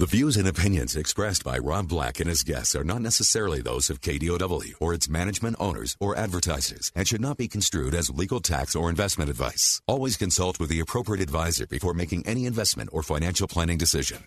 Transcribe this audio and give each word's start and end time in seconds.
The 0.00 0.06
views 0.06 0.38
and 0.38 0.48
opinions 0.48 0.96
expressed 0.96 1.44
by 1.44 1.58
Rob 1.58 1.86
Black 1.86 2.20
and 2.20 2.28
his 2.30 2.42
guests 2.42 2.74
are 2.74 2.82
not 2.82 3.02
necessarily 3.02 3.60
those 3.60 3.90
of 3.90 4.00
KDOW 4.00 4.72
or 4.80 4.94
its 4.94 5.10
management 5.10 5.56
owners 5.60 5.94
or 6.00 6.16
advertisers 6.16 6.90
and 6.96 7.06
should 7.06 7.20
not 7.20 7.36
be 7.36 7.48
construed 7.48 7.94
as 7.94 8.08
legal 8.08 8.40
tax 8.40 8.74
or 8.74 8.88
investment 8.88 9.28
advice. 9.28 9.82
Always 9.86 10.16
consult 10.16 10.58
with 10.58 10.70
the 10.70 10.80
appropriate 10.80 11.20
advisor 11.20 11.66
before 11.66 11.92
making 11.92 12.26
any 12.26 12.46
investment 12.46 12.88
or 12.94 13.02
financial 13.02 13.46
planning 13.46 13.76
decision. 13.76 14.24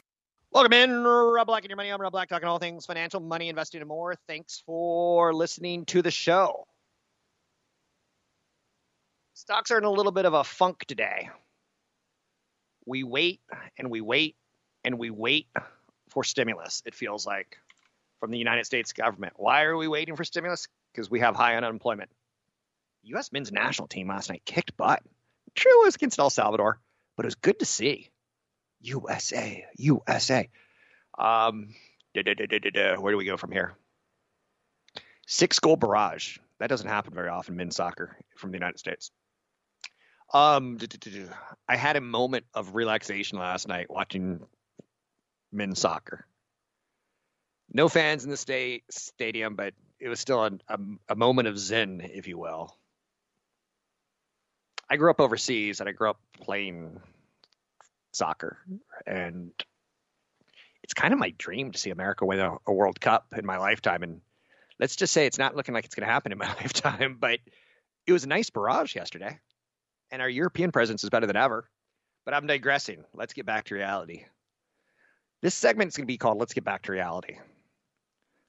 Welcome 0.52 0.74
in, 0.74 1.04
Rob 1.04 1.48
Black 1.48 1.64
and 1.64 1.72
your 1.72 1.78
money. 1.78 1.90
I'm 1.90 2.00
Rob 2.00 2.12
Black, 2.12 2.30
talking 2.30 2.48
all 2.48 2.60
things 2.60 2.86
financial, 2.86 3.20
money, 3.20 3.50
investing, 3.50 3.82
and 3.82 3.88
more. 3.88 4.14
Thanks 4.28 4.62
for 4.68 5.34
listening 5.34 5.86
to 5.86 6.04
the 6.04 6.12
show. 6.12 6.68
Stocks 9.34 9.72
are 9.72 9.80
in 9.80 9.86
a 9.86 9.90
little 9.90 10.12
bit 10.12 10.26
of 10.26 10.36
a 10.36 10.44
funk 10.44 10.86
today. 10.86 11.32
We 12.86 13.02
wait 13.02 13.42
and 13.80 13.90
we 13.90 14.02
wait 14.02 14.36
and 14.84 15.00
we 15.00 15.10
wait 15.10 15.48
for 16.10 16.24
stimulus, 16.24 16.84
it 16.86 16.96
feels 16.96 17.26
like, 17.26 17.58
from 18.20 18.32
the 18.32 18.38
United 18.38 18.66
States 18.66 18.94
government. 18.94 19.34
Why 19.36 19.64
are 19.64 19.76
we 19.76 19.88
waiting 19.88 20.16
for 20.16 20.24
stimulus? 20.24 20.68
Because 20.94 21.10
we 21.10 21.20
have 21.20 21.36
high 21.36 21.56
unemployment. 21.56 22.10
U.S. 23.04 23.32
men's 23.32 23.52
national 23.52 23.88
team 23.88 24.08
last 24.08 24.30
night 24.30 24.44
kicked 24.46 24.78
butt. 24.78 25.04
True, 25.56 25.84
it 25.84 25.86
was 25.86 25.96
against 25.96 26.20
El 26.20 26.30
Salvador, 26.30 26.80
but 27.18 27.26
it 27.26 27.28
was 27.28 27.36
good 27.36 27.60
to 27.60 27.66
see. 27.66 28.10
USA, 28.82 29.66
USA. 29.76 30.50
Um, 31.18 31.74
where 32.14 32.24
do 32.24 33.18
we 33.18 33.26
go 33.26 33.38
from 33.38 33.52
here? 33.52 33.76
Six 35.26 35.60
goal 35.60 35.78
barrage. 35.78 36.38
That 36.60 36.68
doesn't 36.68 36.88
happen 36.88 37.14
very 37.14 37.30
often, 37.30 37.56
men's 37.56 37.76
soccer 37.76 38.18
from 38.38 38.52
the 38.52 38.58
United 38.58 38.80
States. 38.80 39.12
Um, 40.34 40.80
I 41.68 41.76
had 41.76 41.96
a 41.96 42.02
moment 42.02 42.46
of 42.54 42.74
relaxation 42.74 43.38
last 43.38 43.68
night 43.68 43.90
watching 43.90 44.46
men's 45.54 45.80
soccer. 45.80 46.26
No 47.72 47.90
fans 47.90 48.24
in 48.24 48.30
the 48.30 48.38
state 48.38 48.84
stadium, 48.90 49.56
but 49.56 49.74
it 50.00 50.10
was 50.10 50.20
still 50.20 50.44
a, 50.44 50.52
a, 50.68 50.80
a 51.10 51.16
moment 51.16 51.48
of 51.48 51.58
zen, 51.58 52.02
if 52.14 52.28
you 52.28 52.38
will. 52.38 52.76
I 54.90 54.98
grew 54.98 55.10
up 55.10 55.22
overseas 55.22 55.80
and 55.80 55.90
I 55.90 55.92
grew 55.94 56.10
up 56.10 56.20
playing 56.42 57.00
soccer, 58.12 58.60
and 59.08 59.52
it's 60.84 60.94
kind 60.94 61.14
of 61.14 61.20
my 61.20 61.34
dream 61.38 61.72
to 61.72 61.80
see 61.80 61.90
America 61.90 62.26
win 62.26 62.40
a, 62.40 62.58
a 62.68 62.74
World 62.74 63.00
Cup 63.00 63.34
in 63.38 63.46
my 63.46 63.58
lifetime. 63.58 64.04
And 64.04 64.22
let's 64.80 64.96
just 64.96 65.14
say 65.14 65.26
it's 65.26 65.40
not 65.40 65.56
looking 65.56 65.74
like 65.74 65.86
it's 65.86 65.96
going 65.96 66.06
to 66.06 66.14
happen 66.14 66.32
in 66.32 66.38
my 66.38 66.48
lifetime, 66.62 67.18
but 67.20 67.40
it 68.06 68.12
was 68.12 68.26
a 68.26 68.28
nice 68.28 68.50
barrage 68.50 68.96
yesterday, 68.96 69.40
and 70.12 70.22
our 70.22 70.30
European 70.30 70.72
presence 70.72 71.04
is 71.04 71.10
better 71.10 71.28
than 71.28 71.38
ever. 71.38 71.68
But 72.26 72.34
I'm 72.34 72.48
digressing. 72.48 73.04
Let's 73.14 73.34
get 73.34 73.46
back 73.46 73.66
to 73.66 73.76
reality. 73.76 74.26
This 75.44 75.54
segment 75.54 75.90
is 75.90 75.98
going 75.98 76.06
to 76.06 76.08
be 76.08 76.18
called 76.18 76.38
Let's 76.38 76.54
Get 76.54 76.64
Back 76.64 76.84
to 76.84 76.94
Reality. 76.94 77.38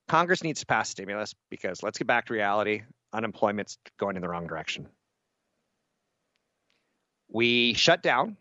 Congress 0.07 0.45
needs 0.45 0.61
to 0.61 0.67
pass 0.67 0.89
stimulus 0.89 1.35
because 1.51 1.83
let's 1.83 1.99
get 1.99 2.07
back 2.07 2.27
to 2.27 2.35
reality. 2.35 2.83
Unemployment's 3.13 3.79
going 3.99 4.15
in 4.15 4.23
the 4.23 4.29
wrong 4.29 4.47
direction. 4.47 4.87
We 7.29 7.75
shut 7.75 8.01
down. 8.01 8.37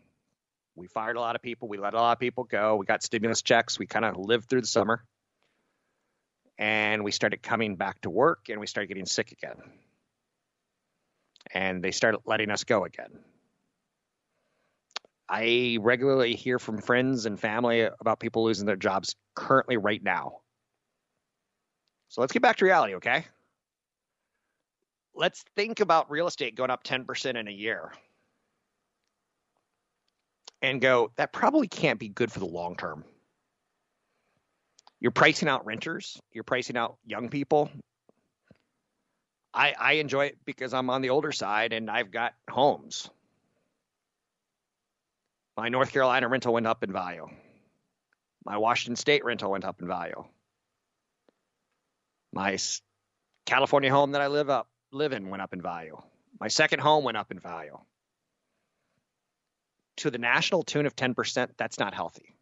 We 0.76 0.86
fired 0.86 1.16
a 1.16 1.20
lot 1.20 1.34
of 1.34 1.42
people. 1.42 1.66
We 1.66 1.78
let 1.78 1.94
a 1.94 1.96
lot 1.96 2.12
of 2.12 2.20
people 2.20 2.44
go. 2.44 2.76
We 2.76 2.86
got 2.86 3.02
stimulus 3.02 3.42
checks. 3.42 3.76
We 3.76 3.86
kind 3.86 4.04
of 4.04 4.16
lived 4.16 4.48
through 4.48 4.60
the 4.60 4.68
summer. 4.68 5.02
And 6.56 7.02
we 7.02 7.10
started 7.10 7.42
coming 7.42 7.74
back 7.74 8.02
to 8.02 8.10
work 8.10 8.50
and 8.50 8.60
we 8.60 8.68
started 8.68 8.86
getting 8.86 9.06
sick 9.06 9.32
again. 9.32 9.56
And 11.52 11.82
they 11.82 11.90
started 11.90 12.20
letting 12.24 12.50
us 12.52 12.62
go 12.62 12.84
again. 12.84 13.18
I 15.28 15.78
regularly 15.80 16.34
hear 16.34 16.58
from 16.58 16.78
friends 16.78 17.26
and 17.26 17.40
family 17.40 17.88
about 18.00 18.20
people 18.20 18.44
losing 18.44 18.66
their 18.66 18.76
jobs 18.76 19.14
currently 19.34 19.76
right 19.76 20.02
now. 20.02 20.40
So 22.08 22.20
let's 22.20 22.32
get 22.32 22.42
back 22.42 22.56
to 22.56 22.64
reality, 22.64 22.96
okay? 22.96 23.26
Let's 25.14 25.44
think 25.56 25.80
about 25.80 26.10
real 26.10 26.26
estate 26.26 26.56
going 26.56 26.70
up 26.70 26.84
10% 26.84 27.36
in 27.36 27.48
a 27.48 27.52
year 27.52 27.92
and 30.60 30.80
go, 30.80 31.10
that 31.16 31.32
probably 31.32 31.68
can't 31.68 31.98
be 31.98 32.08
good 32.08 32.32
for 32.32 32.38
the 32.38 32.46
long 32.46 32.76
term. 32.76 33.04
You're 35.00 35.10
pricing 35.10 35.48
out 35.48 35.66
renters, 35.66 36.20
you're 36.32 36.44
pricing 36.44 36.76
out 36.76 36.96
young 37.04 37.28
people. 37.28 37.70
I, 39.52 39.74
I 39.78 39.92
enjoy 39.94 40.26
it 40.26 40.38
because 40.44 40.74
I'm 40.74 40.90
on 40.90 41.02
the 41.02 41.10
older 41.10 41.32
side 41.32 41.72
and 41.72 41.90
I've 41.90 42.10
got 42.10 42.34
homes. 42.50 43.08
My 45.56 45.68
North 45.68 45.92
Carolina 45.92 46.28
rental 46.28 46.52
went 46.52 46.66
up 46.66 46.82
in 46.82 46.92
value. 46.92 47.28
My 48.44 48.56
Washington 48.56 48.96
State 48.96 49.24
rental 49.24 49.50
went 49.50 49.64
up 49.64 49.80
in 49.80 49.86
value. 49.86 50.24
My 52.32 52.58
California 53.46 53.90
home 53.90 54.12
that 54.12 54.20
I 54.20 54.26
live 54.26 54.50
up 54.50 54.68
live 54.92 55.12
in 55.12 55.28
went 55.30 55.42
up 55.42 55.52
in 55.52 55.62
value. 55.62 56.00
My 56.40 56.48
second 56.48 56.80
home 56.80 57.04
went 57.04 57.16
up 57.16 57.30
in 57.30 57.38
value. 57.38 57.78
To 59.98 60.10
the 60.10 60.18
national 60.18 60.64
tune 60.64 60.86
of 60.86 60.96
10%, 60.96 61.48
that's 61.56 61.78
not 61.78 61.94
healthy. 61.94 62.36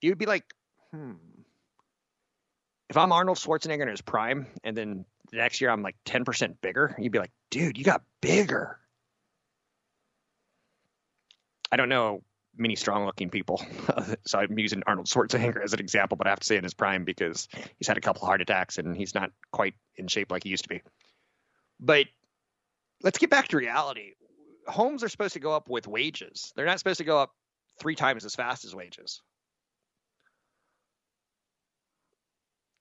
You'd 0.00 0.18
be 0.18 0.26
like, 0.26 0.44
hmm. 0.92 1.12
If 2.88 2.96
I'm 2.96 3.10
Arnold 3.10 3.38
Schwarzenegger 3.38 3.82
in 3.82 3.88
his 3.88 4.02
prime, 4.02 4.46
and 4.62 4.76
then 4.76 5.04
the 5.30 5.38
next 5.38 5.60
year 5.60 5.70
I'm 5.70 5.82
like 5.82 5.96
10% 6.04 6.56
bigger, 6.60 6.94
you'd 6.98 7.12
be 7.12 7.18
like, 7.18 7.32
dude, 7.50 7.78
you 7.78 7.84
got 7.84 8.02
bigger. 8.20 8.78
I 11.72 11.76
don't 11.76 11.88
know 11.88 12.22
many 12.56 12.76
strong 12.76 13.06
looking 13.06 13.30
people. 13.30 13.64
so 14.26 14.38
I'm 14.38 14.58
using 14.58 14.82
Arnold 14.86 15.06
Schwarzenegger 15.06 15.64
as 15.64 15.72
an 15.72 15.80
example, 15.80 16.16
but 16.16 16.26
I 16.26 16.30
have 16.30 16.40
to 16.40 16.46
say 16.46 16.56
in 16.56 16.62
his 16.62 16.74
prime 16.74 17.04
because 17.04 17.48
he's 17.78 17.88
had 17.88 17.96
a 17.96 18.00
couple 18.00 18.26
heart 18.26 18.42
attacks 18.42 18.76
and 18.76 18.94
he's 18.94 19.14
not 19.14 19.30
quite 19.50 19.74
in 19.96 20.06
shape 20.06 20.30
like 20.30 20.44
he 20.44 20.50
used 20.50 20.64
to 20.64 20.68
be. 20.68 20.82
But 21.80 22.06
let's 23.02 23.18
get 23.18 23.30
back 23.30 23.48
to 23.48 23.56
reality. 23.56 24.12
Homes 24.68 25.02
are 25.02 25.08
supposed 25.08 25.32
to 25.32 25.40
go 25.40 25.52
up 25.52 25.68
with 25.68 25.88
wages. 25.88 26.52
They're 26.54 26.66
not 26.66 26.78
supposed 26.78 26.98
to 26.98 27.04
go 27.04 27.18
up 27.18 27.32
three 27.80 27.96
times 27.96 28.24
as 28.24 28.34
fast 28.34 28.64
as 28.64 28.74
wages. 28.74 29.22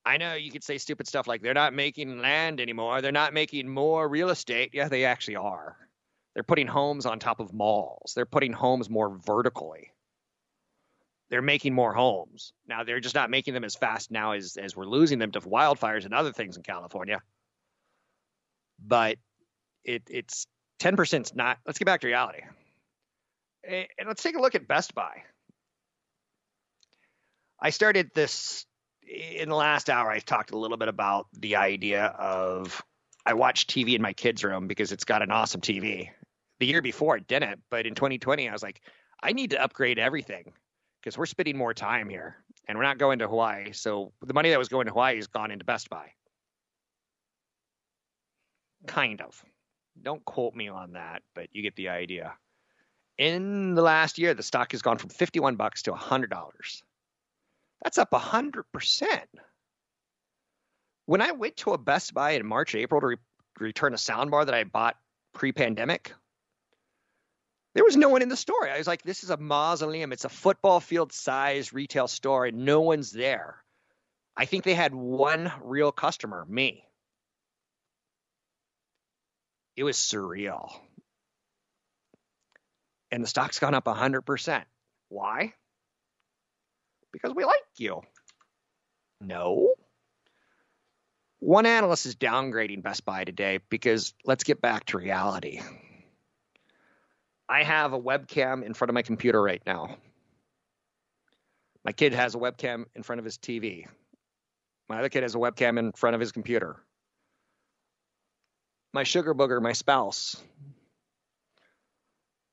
I 0.06 0.18
know 0.18 0.34
you 0.34 0.52
could 0.52 0.64
say 0.64 0.78
stupid 0.78 1.08
stuff 1.08 1.28
like 1.28 1.42
they're 1.42 1.54
not 1.54 1.74
making 1.74 2.20
land 2.20 2.60
anymore. 2.60 3.02
They're 3.02 3.12
not 3.12 3.34
making 3.34 3.70
more 3.70 4.08
real 4.08 4.30
estate. 4.30 4.72
Yeah, 4.74 4.90
they 4.90 5.06
actually 5.06 5.38
are. 5.38 5.78
They're 6.34 6.44
putting 6.44 6.68
homes 6.68 7.06
on 7.06 7.20
top 7.20 7.40
of 7.40 7.54
malls. 7.54 8.14
They're 8.16 8.26
putting 8.26 8.54
homes 8.54 8.90
more 8.90 9.10
vertically. 9.10 9.92
They're 11.30 11.42
making 11.42 11.74
more 11.74 11.94
homes. 11.94 12.54
Now 12.68 12.84
they're 12.84 13.00
just 13.00 13.16
not 13.16 13.30
making 13.30 13.54
them 13.54 13.64
as 13.64 13.76
fast 13.76 14.12
now 14.12 14.34
as 14.34 14.58
as 14.58 14.76
we're 14.76 14.86
losing 14.86 15.20
them 15.20 15.32
to 15.32 15.42
wildfires 15.42 16.06
and 16.06 16.14
other 16.14 16.32
things 16.32 16.58
in 16.58 16.64
California. 16.64 17.22
But 18.86 19.18
it 19.84 20.04
it's 20.10 20.48
10% 20.80 21.22
is 21.22 21.36
not 21.36 21.58
let's 21.66 21.80
get 21.80 21.86
back 21.86 22.02
to 22.02 22.08
reality. 22.08 22.42
And 23.64 24.08
let's 24.08 24.24
take 24.24 24.36
a 24.36 24.42
look 24.42 24.56
at 24.56 24.68
Best 24.68 24.96
Buy. 24.96 25.24
I 27.62 27.70
started 27.70 28.10
this 28.16 28.66
in 29.08 29.50
the 29.50 29.56
last 29.56 29.90
hour. 29.90 30.10
I 30.10 30.20
talked 30.20 30.52
a 30.52 30.58
little 30.58 30.78
bit 30.78 30.88
about 30.88 31.28
the 31.34 31.58
idea 31.58 32.06
of 32.06 32.84
I 33.26 33.36
watch 33.36 33.68
TV 33.68 33.94
in 33.96 34.02
my 34.02 34.14
kids' 34.14 34.44
room 34.44 34.68
because 34.68 34.92
it's 34.92 35.04
got 35.04 35.22
an 35.22 35.32
awesome 35.32 35.62
TV 35.62 36.10
the 36.62 36.68
year 36.68 36.82
before 36.82 37.18
it 37.18 37.28
didn't, 37.28 37.60
but 37.70 37.86
in 37.86 37.96
2020 37.96 38.48
I 38.48 38.54
was 38.54 38.64
like, 38.64 38.82
I 39.22 39.34
need 39.34 39.50
to 39.50 39.62
upgrade 39.62 40.00
everything 40.00 40.54
because 41.02 41.18
we're 41.18 41.26
spending 41.26 41.58
more 41.58 41.74
time 41.74 42.08
here 42.08 42.38
and 42.68 42.78
we're 42.78 42.84
not 42.84 43.00
going 43.00 43.20
to 43.20 43.28
Hawaii. 43.28 43.74
So 43.74 44.14
the 44.22 44.34
money 44.34 44.52
that 44.52 44.60
was 44.60 44.70
going 44.70 44.86
to 44.86 44.92
Hawaii 44.92 45.16
has 45.16 45.28
gone 45.28 45.52
into 45.52 45.66
Best 45.66 45.90
Buy. 45.90 46.12
Kind 48.88 49.22
of. 49.22 49.44
Don't 50.02 50.24
quote 50.24 50.54
me 50.54 50.70
on 50.70 50.94
that, 50.94 51.24
but 51.36 51.48
you 51.52 51.64
get 51.64 51.76
the 51.76 51.90
idea. 51.90 52.34
In 53.18 53.74
the 53.74 53.82
last 53.82 54.20
year, 54.20 54.34
the 54.34 54.44
stock 54.44 54.72
has 54.72 54.84
gone 54.84 54.98
from 54.98 55.10
51 55.10 55.56
bucks 55.56 55.82
to 55.84 55.92
$100. 55.92 56.30
That's 57.84 57.98
up 57.98 58.12
100%. 58.12 58.64
When 61.08 61.22
I 61.22 61.32
went 61.32 61.58
to 61.58 61.72
a 61.72 61.78
Best 61.78 62.14
Buy 62.14 62.32
in 62.32 62.46
March, 62.46 62.76
April 62.76 63.02
to 63.02 63.08
re- 63.08 63.18
return 63.60 63.94
a 63.94 63.98
soundbar 63.98 64.46
that 64.46 64.54
I 64.54 64.64
bought 64.64 64.96
pre 65.34 65.52
pandemic, 65.52 66.14
There 67.74 67.86
was 67.86 67.96
no 67.96 68.10
one 68.10 68.22
in 68.22 68.30
the 68.30 68.36
store. 68.36 68.68
I 68.68 68.78
was 68.78 68.88
like, 68.88 69.02
this 69.04 69.24
is 69.24 69.30
a 69.30 69.38
mausoleum. 69.38 70.12
It's 70.12 70.26
a 70.26 70.30
football 70.30 70.80
field 70.80 71.14
size 71.14 71.72
retail 71.72 72.08
store, 72.08 72.46
and 72.46 72.66
no 72.66 72.82
one's 72.82 73.12
there. 73.12 73.64
I 74.36 74.46
think 74.46 74.64
they 74.64 74.74
had 74.74 74.94
one 74.94 75.52
real 75.62 75.92
customer, 75.92 76.46
me. 76.48 76.84
It 79.78 79.84
was 79.84 79.98
surreal. 79.98 80.72
And 83.10 83.24
the 83.24 83.28
stock's 83.28 83.60
gone 83.60 83.74
up 83.74 83.86
100%. 83.86 84.64
Why? 85.10 85.54
Because 87.12 87.34
we 87.36 87.46
like 87.46 87.56
you. 87.78 88.02
No. 89.20 89.74
One 91.40 91.66
analyst 91.66 92.06
is 92.06 92.16
downgrading 92.16 92.84
Best 92.84 93.06
Buy 93.06 93.24
today 93.24 93.60
because 93.70 94.14
let's 94.26 94.44
get 94.44 94.62
back 94.62 94.86
to 94.88 94.98
reality. 94.98 95.62
I 97.52 97.64
have 97.64 97.92
a 97.92 98.00
webcam 98.00 98.64
in 98.64 98.74
front 98.74 98.90
of 98.90 98.94
my 98.94 99.02
computer 99.02 99.42
right 99.42 99.62
now. 99.66 99.98
My 101.84 101.92
kid 101.92 102.14
has 102.14 102.34
a 102.34 102.38
webcam 102.38 102.86
in 102.96 103.04
front 103.04 103.20
of 103.20 103.26
his 103.26 103.38
TV. 103.38 103.88
My 104.88 105.00
other 105.00 105.10
kid 105.10 105.24
has 105.24 105.36
a 105.36 105.38
webcam 105.38 105.78
in 105.78 105.92
front 105.92 106.16
of 106.16 106.22
his 106.22 106.32
computer. 106.32 106.78
My 108.94 109.04
sugar 109.04 109.36
booger, 109.36 109.62
my 109.62 109.74
spouse, 109.74 110.42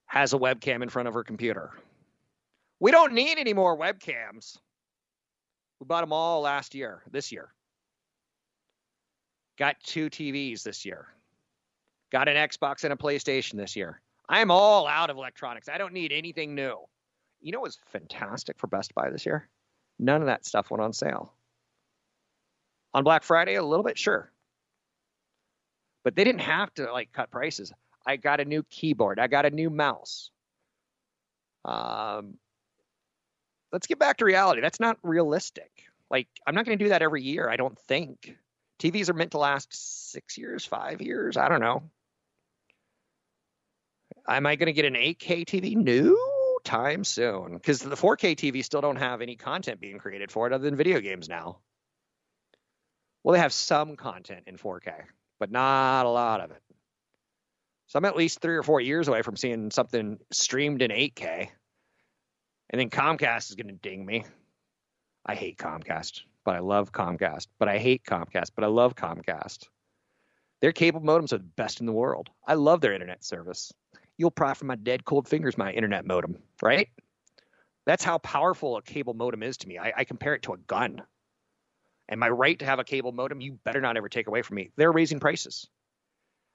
has 0.06 0.33
a 0.33 0.37
webcam 0.37 0.83
in 0.83 0.89
front 0.89 1.06
of 1.06 1.15
her 1.15 1.23
computer. 1.23 1.71
We 2.81 2.91
don't 2.91 3.12
need 3.12 3.39
any 3.39 3.55
more 3.55 3.79
webcams. 3.79 4.59
We 5.79 5.87
bought 5.87 6.01
them 6.01 6.12
all 6.12 6.41
last 6.41 6.75
year, 6.75 7.05
this 7.09 7.31
year. 7.31 7.55
Got 9.59 9.77
two 9.85 10.11
TVs 10.11 10.65
this 10.65 10.85
year. 10.85 11.06
Got 12.11 12.27
an 12.27 12.35
Xbox 12.35 12.83
and 12.83 12.93
a 12.93 12.97
PlayStation 12.97 13.59
this 13.59 13.77
year. 13.77 14.01
I'm 14.29 14.51
all 14.51 14.87
out 14.87 15.11
of 15.11 15.17
electronics. 15.17 15.69
I 15.69 15.79
don't 15.79 15.95
need 15.95 16.13
anything 16.13 16.55
new. 16.55 16.77
You 17.41 17.53
know 17.53 17.61
what 17.61 17.69
was 17.69 17.79
fantastic 17.87 18.59
for 18.59 18.67
Best 18.67 18.95
Buy 18.95 19.11
this 19.11 19.25
year? 19.25 19.49
None 19.99 20.21
of 20.21 20.27
that 20.27 20.45
stuff 20.45 20.71
went 20.71 20.83
on 20.83 20.93
sale. 20.93 21.33
On 22.95 23.05
Black 23.05 23.23
Friday, 23.23 23.55
a 23.55 23.63
little 23.63 23.85
bit, 23.85 23.99
sure. 23.99 24.31
But 26.05 26.17
they 26.17 26.25
didn't 26.25 26.43
have 26.43 26.73
to 26.75 26.93
like 26.93 27.13
cut 27.13 27.31
prices. 27.31 27.73
I 28.07 28.17
got 28.17 28.41
a 28.41 28.45
new 28.45 28.63
keyboard. 28.65 29.19
I 29.19 29.27
got 29.27 29.47
a 29.47 29.51
new 29.51 29.71
mouse. 29.71 30.31
Um, 31.65 32.39
let's 33.73 33.87
get 33.87 33.99
back 33.99 34.19
to 34.19 34.25
reality. 34.25 34.61
That's 34.61 34.81
not 34.81 34.99
realistic. 35.03 35.71
Like, 36.11 36.29
I'm 36.47 36.55
not 36.55 36.65
going 36.65 36.79
to 36.79 36.85
do 36.85 36.89
that 36.91 37.03
every 37.03 37.23
year. 37.23 37.49
I 37.49 37.57
don't 37.57 37.79
think. 37.79 38.37
TVs 38.79 39.11
are 39.11 39.15
meant 39.15 39.33
to 39.33 39.39
last 39.39 40.13
six 40.13 40.39
years, 40.39 40.65
five 40.65 41.03
years. 41.03 41.37
I 41.37 41.49
don't 41.49 41.61
know. 41.61 41.83
Am 44.29 44.47
I 44.47 44.57
going 44.57 44.67
to 44.67 44.73
get 44.73 44.85
an 44.85 44.95
8K 44.95 45.47
TV? 45.47 45.75
No 45.75 46.17
time 46.63 47.03
soon, 47.03 47.55
because 47.55 47.81
the 47.81 47.97
4K 47.97 48.37
TV 48.37 48.63
still 48.63 48.83
don't 48.83 48.97
have 48.97 49.23
any 49.23 49.37
content 49.37 49.81
being 49.81 49.99
created 49.99 50.31
for 50.31 50.47
it 50.47 50.53
other 50.53 50.65
than 50.65 50.77
video 50.77 51.01
games 51.01 51.29
now. 51.29 51.59
Well, 53.25 53.33
they 53.33 53.39
have 53.39 53.55
some 53.55 53.97
content 53.97 54.45
in 54.47 54.59
4K, 54.59 54.93
but 55.41 55.51
not 55.51 56.05
a 56.05 56.11
lot 56.11 56.41
of 56.41 56.51
it. 56.51 56.63
So 57.87 57.99
I'm 57.99 58.05
at 58.05 58.17
least 58.17 58.41
three 58.41 58.57
or 58.57 58.63
four 58.63 58.83
years 58.83 59.09
away 59.09 59.23
from 59.23 59.37
seeing 59.37 59.71
something 59.71 60.19
streamed 60.31 60.83
in 60.83 60.91
8K. 60.91 61.49
And 62.71 62.81
then 62.81 62.91
Comcast 62.91 63.49
is 63.49 63.57
going 63.57 63.69
to 63.69 63.73
ding 63.73 64.05
me. 64.05 64.27
I 65.25 65.35
hate 65.35 65.57
Comcast, 65.57 66.21
but 66.45 66.55
I 66.55 66.59
love 66.59 66.93
Comcast. 66.93 67.47
But 67.59 67.69
I 67.69 67.79
hate 67.79 68.05
Comcast, 68.05 68.51
but 68.55 68.65
I 68.65 68.67
love 68.67 68.95
Comcast. 68.95 69.69
Their 70.61 70.73
cable 70.73 71.01
modems 71.01 71.33
are 71.33 71.39
the 71.39 71.45
best 71.45 71.81
in 71.81 71.87
the 71.87 71.93
world. 71.93 72.29
I 72.47 72.55
love 72.55 72.83
their 72.83 72.93
internet 72.93 73.25
service 73.25 73.73
you'll 74.19 74.31
pry 74.31 74.53
from 74.53 74.69
my 74.69 74.75
dead 74.75 75.05
cold 75.05 75.26
fingers 75.26 75.56
my 75.56 75.73
internet 75.73 76.05
modem, 76.05 76.37
right? 76.61 76.88
That's 77.87 78.05
how 78.05 78.19
powerful 78.19 78.76
a 78.76 78.82
cable 78.82 79.15
modem 79.15 79.43
is 79.43 79.56
to 79.59 79.69
me. 79.69 79.79
I, 79.79 79.93
I 79.97 80.05
compare 80.05 80.35
it 80.35 80.43
to 80.43 80.53
a 80.53 80.59
gun. 80.59 81.03
And 82.09 82.20
my 82.20 82.29
right 82.29 82.59
to 82.59 82.65
have 82.67 82.79
a 82.79 82.85
cable 82.85 83.12
modem, 83.12 83.41
you 83.41 83.59
better 83.65 83.81
not 83.81 83.97
ever 83.97 84.09
take 84.09 84.26
away 84.26 84.43
from 84.43 84.56
me. 84.56 84.70
They're 84.76 84.93
raising 84.93 85.20
prices. 85.20 85.69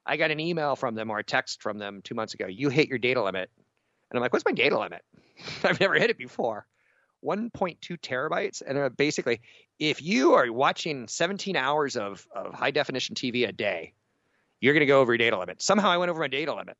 I 0.06 0.18
got 0.18 0.31
an 0.31 0.39
email 0.39 0.75
from 0.75 0.95
them 0.95 1.10
or 1.10 1.19
a 1.19 1.24
text 1.24 1.62
from 1.62 1.77
them 1.77 2.01
two 2.04 2.15
months 2.15 2.33
ago. 2.33 2.45
You 2.48 2.69
hit 2.69 2.89
your 2.89 2.98
data 2.98 3.24
limit. 3.24 3.50
And 4.12 4.18
I'm 4.18 4.21
like, 4.21 4.33
what's 4.33 4.45
my 4.45 4.51
data 4.51 4.77
limit? 4.77 5.01
I've 5.63 5.80
never 5.80 5.95
hit 5.95 6.10
it 6.10 6.18
before. 6.18 6.68
1.2 7.24 7.80
terabytes. 8.00 8.62
And 8.65 8.77
uh, 8.77 8.89
basically, 8.89 9.42
if 9.80 10.01
you 10.01 10.33
are 10.33 10.51
watching 10.51 11.07
17 11.07 11.56
hours 11.56 11.95
of, 11.95 12.27
of 12.36 12.54
high 12.54 12.71
definition 12.71 13.15
TV 13.15 13.48
a 13.48 13.54
day, 13.54 13.94
you're 14.60 14.74
going 14.74 14.81
to 14.81 14.86
go 14.88 15.00
over 15.00 15.13
your 15.13 15.18
data 15.18 15.39
limit. 15.39 15.62
Somehow 15.62 15.89
I 15.89 15.98
went 15.98 16.12
over 16.12 16.19
my 16.19 16.27
data 16.27 16.54
limit 16.54 16.77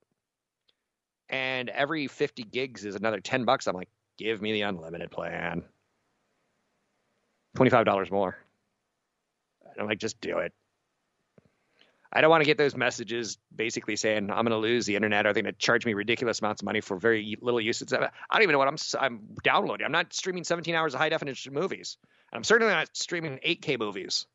and 1.34 1.70
every 1.70 2.06
50 2.06 2.44
gigs 2.44 2.86
is 2.86 2.94
another 2.94 3.20
10 3.20 3.44
bucks. 3.44 3.66
I'm 3.66 3.76
like, 3.76 3.90
give 4.20 4.40
me 4.40 4.54
the 4.54 4.62
unlimited 4.62 5.10
plan. 5.10 5.64
$25 7.58 8.12
more. 8.12 8.38
And 9.66 9.82
I'm 9.82 9.88
like, 9.88 9.98
just 9.98 10.22
do 10.22 10.38
it. 10.38 10.54
I 12.16 12.22
don't 12.22 12.30
want 12.30 12.42
to 12.42 12.46
get 12.46 12.60
those 12.60 12.76
messages 12.76 13.40
basically 13.56 13.96
saying 13.96 14.30
I'm 14.30 14.46
going 14.46 14.52
to 14.52 14.58
lose 14.58 14.86
the 14.86 14.96
internet. 14.96 15.26
Are 15.26 15.34
they're 15.34 15.42
going 15.42 15.52
to 15.52 15.58
charge 15.58 15.88
me 15.88 15.96
ridiculous 15.96 16.40
amounts 16.40 16.62
of 16.62 16.66
money 16.66 16.82
for 16.82 16.98
very 16.98 17.36
little 17.42 17.60
usage? 17.60 17.92
I 17.92 18.10
don't 18.32 18.44
even 18.44 18.54
know 18.54 18.60
what 18.60 18.68
I'm 18.68 18.78
I'm 19.00 19.22
downloading. 19.44 19.86
I'm 19.86 19.92
not 19.92 20.14
streaming 20.14 20.44
17 20.44 20.76
hours 20.76 20.94
of 20.94 21.00
high 21.00 21.10
definition 21.10 21.56
movies. 21.56 21.98
I'm 22.32 22.44
certainly 22.44 22.72
not 22.72 22.90
streaming 22.96 23.40
8K 23.44 23.80
movies. 23.80 24.28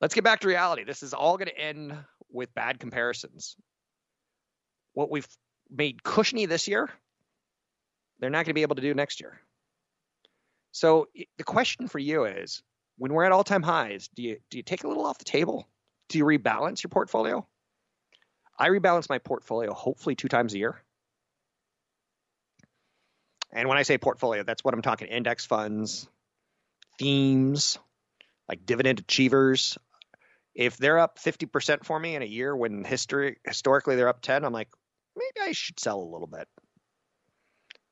Let's 0.00 0.14
get 0.14 0.22
back 0.22 0.38
to 0.40 0.48
reality. 0.48 0.84
This 0.84 1.02
is 1.02 1.12
all 1.12 1.36
going 1.36 1.48
to 1.48 1.58
end 1.58 1.96
with 2.30 2.54
bad 2.54 2.78
comparisons 2.78 3.56
what 4.94 5.10
we've 5.10 5.28
made 5.70 6.02
cushiony 6.02 6.46
this 6.46 6.66
year, 6.66 6.90
they're 8.18 8.30
not 8.30 8.38
going 8.38 8.46
to 8.46 8.54
be 8.54 8.62
able 8.62 8.76
to 8.76 8.82
do 8.82 8.94
next 8.94 9.20
year. 9.20 9.40
So 10.72 11.08
the 11.36 11.44
question 11.44 11.88
for 11.88 11.98
you 11.98 12.24
is 12.24 12.62
when 12.98 13.12
we're 13.12 13.24
at 13.24 13.32
all 13.32 13.44
time 13.44 13.62
highs, 13.62 14.08
do 14.08 14.22
you 14.22 14.38
do 14.50 14.56
you 14.56 14.62
take 14.62 14.84
a 14.84 14.88
little 14.88 15.04
off 15.04 15.18
the 15.18 15.24
table? 15.24 15.68
Do 16.08 16.18
you 16.18 16.24
rebalance 16.24 16.82
your 16.82 16.88
portfolio? 16.88 17.46
I 18.58 18.68
rebalance 18.68 19.08
my 19.08 19.18
portfolio 19.18 19.72
hopefully 19.72 20.14
two 20.14 20.28
times 20.28 20.54
a 20.54 20.58
year. 20.58 20.82
And 23.52 23.68
when 23.68 23.78
I 23.78 23.82
say 23.82 23.98
portfolio, 23.98 24.42
that's 24.42 24.64
what 24.64 24.74
I'm 24.74 24.82
talking 24.82 25.08
index 25.08 25.46
funds, 25.46 26.08
themes, 26.98 27.78
like 28.48 28.66
dividend 28.66 28.98
achievers. 28.98 29.78
If 30.54 30.76
they're 30.76 30.98
up 30.98 31.18
50% 31.18 31.84
for 31.84 31.98
me 31.98 32.16
in 32.16 32.22
a 32.22 32.26
year 32.26 32.54
when 32.54 32.84
history 32.84 33.36
historically 33.44 33.96
they're 33.96 34.08
up 34.08 34.22
10, 34.22 34.44
I'm 34.44 34.52
like, 34.52 34.68
maybe 35.16 35.48
I 35.48 35.52
should 35.52 35.80
sell 35.80 36.00
a 36.00 36.12
little 36.12 36.26
bit 36.26 36.48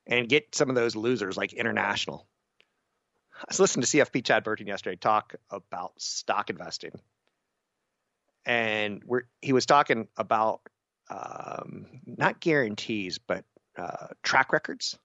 and 0.07 0.27
get 0.27 0.55
some 0.55 0.69
of 0.69 0.75
those 0.75 0.95
losers 0.95 1.37
like 1.37 1.53
international. 1.53 2.27
I 3.35 3.45
was 3.49 3.59
listening 3.59 3.85
to 3.85 3.97
CFP 3.97 4.25
Chad 4.25 4.43
Burton 4.43 4.67
yesterday 4.67 4.95
talk 4.95 5.35
about 5.49 5.93
stock 5.97 6.49
investing. 6.49 6.91
And 8.45 9.01
he 9.41 9.53
was 9.53 9.65
talking 9.65 10.07
about 10.17 10.61
um, 11.09 11.85
not 12.05 12.39
guarantees, 12.39 13.17
but 13.17 13.45
uh, 13.77 14.07
track 14.21 14.51
records. 14.51 14.97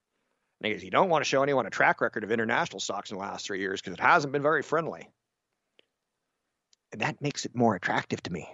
And 0.61 0.67
he 0.67 0.75
goes, 0.75 0.85
You 0.85 0.91
don't 0.91 1.09
want 1.09 1.25
to 1.25 1.29
show 1.29 1.43
anyone 1.43 1.67
a 1.67 1.71
track 1.71 2.01
record 2.01 2.25
of 2.25 2.33
international 2.33 2.81
stocks 2.81 3.11
in 3.11 3.17
the 3.17 3.23
last 3.23 3.47
three 3.47 3.61
years 3.61 3.81
because 3.81 3.95
it 3.95 4.01
hasn't 4.01 4.33
been 4.33 4.43
very 4.43 4.63
friendly. 4.63 5.09
And 6.93 7.01
that 7.01 7.23
makes 7.23 7.45
it 7.45 7.55
more 7.55 7.77
attractive 7.77 8.23
to 8.25 8.33
me 8.33 8.49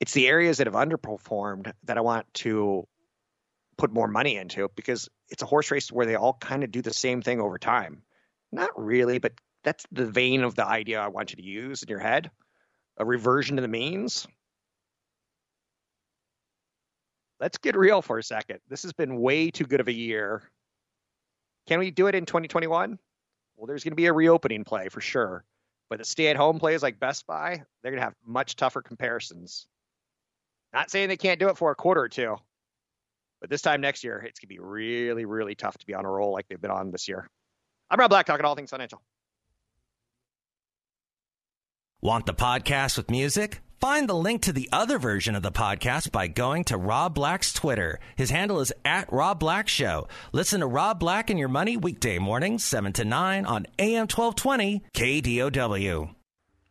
it's 0.00 0.12
the 0.12 0.28
areas 0.28 0.58
that 0.58 0.66
have 0.66 0.74
underperformed 0.74 1.72
that 1.84 1.98
I 1.98 2.00
want 2.00 2.26
to 2.34 2.86
put 3.76 3.92
more 3.92 4.08
money 4.08 4.36
into 4.36 4.68
because 4.74 5.08
it's 5.28 5.42
a 5.42 5.46
horse 5.46 5.70
race 5.70 5.92
where 5.92 6.06
they 6.06 6.16
all 6.16 6.34
kind 6.40 6.64
of 6.64 6.70
do 6.70 6.82
the 6.82 6.92
same 6.92 7.22
thing 7.22 7.40
over 7.40 7.58
time. 7.58 8.02
Not 8.50 8.70
really, 8.76 9.18
but 9.18 9.32
that's 9.62 9.84
the 9.92 10.06
vein 10.06 10.42
of 10.42 10.54
the 10.54 10.66
idea 10.66 11.00
I 11.00 11.08
want 11.08 11.32
you 11.32 11.36
to 11.36 11.42
use 11.42 11.82
in 11.82 11.88
your 11.88 11.98
head. 11.98 12.30
A 12.96 13.04
reversion 13.04 13.56
to 13.56 13.62
the 13.62 13.68
means. 13.68 14.26
Let's 17.38 17.58
get 17.58 17.76
real 17.76 18.02
for 18.02 18.18
a 18.18 18.22
second. 18.22 18.60
This 18.68 18.82
has 18.82 18.92
been 18.92 19.20
way 19.20 19.50
too 19.50 19.64
good 19.64 19.80
of 19.80 19.88
a 19.88 19.92
year. 19.92 20.42
Can 21.66 21.78
we 21.78 21.90
do 21.90 22.06
it 22.06 22.14
in 22.14 22.26
2021? 22.26 22.98
Well, 23.56 23.66
there's 23.66 23.84
going 23.84 23.92
to 23.92 23.96
be 23.96 24.06
a 24.06 24.12
reopening 24.12 24.64
play 24.64 24.88
for 24.88 25.00
sure. 25.00 25.44
But 25.88 25.98
the 25.98 26.04
stay 26.04 26.28
at 26.28 26.36
home 26.36 26.58
plays 26.58 26.82
like 26.82 27.00
Best 27.00 27.26
Buy, 27.26 27.62
they're 27.82 27.92
going 27.92 28.00
to 28.00 28.04
have 28.04 28.14
much 28.26 28.56
tougher 28.56 28.82
comparisons. 28.82 29.66
Not 30.72 30.90
saying 30.90 31.08
they 31.08 31.16
can't 31.16 31.40
do 31.40 31.48
it 31.48 31.58
for 31.58 31.70
a 31.70 31.74
quarter 31.74 32.00
or 32.00 32.08
two, 32.08 32.36
but 33.40 33.50
this 33.50 33.62
time 33.62 33.80
next 33.80 34.04
year, 34.04 34.18
it's 34.18 34.38
going 34.38 34.48
to 34.48 34.54
be 34.54 34.60
really, 34.60 35.24
really 35.24 35.54
tough 35.54 35.76
to 35.78 35.86
be 35.86 35.94
on 35.94 36.04
a 36.04 36.10
roll 36.10 36.32
like 36.32 36.46
they've 36.48 36.60
been 36.60 36.70
on 36.70 36.90
this 36.90 37.08
year. 37.08 37.28
I'm 37.90 37.98
Rob 37.98 38.10
Black, 38.10 38.26
talking 38.26 38.46
all 38.46 38.54
things 38.54 38.70
financial. 38.70 39.02
Want 42.00 42.26
the 42.26 42.34
podcast 42.34 42.96
with 42.96 43.10
music? 43.10 43.60
Find 43.80 44.08
the 44.08 44.14
link 44.14 44.42
to 44.42 44.52
the 44.52 44.68
other 44.72 44.98
version 44.98 45.34
of 45.34 45.42
the 45.42 45.50
podcast 45.50 46.12
by 46.12 46.28
going 46.28 46.64
to 46.64 46.76
Rob 46.76 47.14
Black's 47.14 47.52
Twitter. 47.52 47.98
His 48.14 48.30
handle 48.30 48.60
is 48.60 48.72
at 48.84 49.10
Rob 49.12 49.40
Black 49.40 49.68
Show. 49.68 50.06
Listen 50.32 50.60
to 50.60 50.66
Rob 50.66 51.00
Black 51.00 51.30
and 51.30 51.38
Your 51.38 51.48
Money 51.48 51.76
weekday 51.78 52.18
mornings, 52.18 52.62
7 52.62 52.92
to 52.92 53.04
9 53.04 53.46
on 53.46 53.66
AM 53.78 54.06
1220 54.06 54.82
KDOW. 54.94 56.14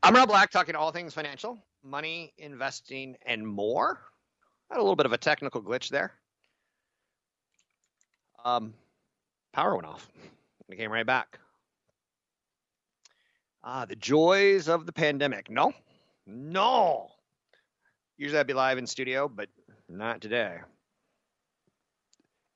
I'm 0.03 0.15
Rob 0.15 0.29
Black, 0.29 0.51
talking 0.51 0.75
all 0.75 0.91
things 0.91 1.13
financial 1.13 1.59
money, 1.89 2.33
investing, 2.37 3.15
and 3.25 3.45
more. 3.45 3.99
Had 4.69 4.77
a 4.77 4.81
little 4.81 4.95
bit 4.95 5.05
of 5.05 5.13
a 5.13 5.17
technical 5.17 5.61
glitch 5.61 5.89
there. 5.89 6.13
Um, 8.45 8.73
power 9.51 9.75
went 9.75 9.87
off. 9.87 10.07
It 10.69 10.77
came 10.77 10.91
right 10.91 11.05
back. 11.05 11.39
Ah, 13.63 13.85
the 13.85 13.95
joys 13.95 14.69
of 14.69 14.85
the 14.85 14.93
pandemic. 14.93 15.49
No, 15.49 15.73
no. 16.25 17.07
Usually 18.17 18.39
I'd 18.39 18.47
be 18.47 18.53
live 18.53 18.77
in 18.77 18.87
studio, 18.87 19.27
but 19.27 19.49
not 19.89 20.21
today. 20.21 20.59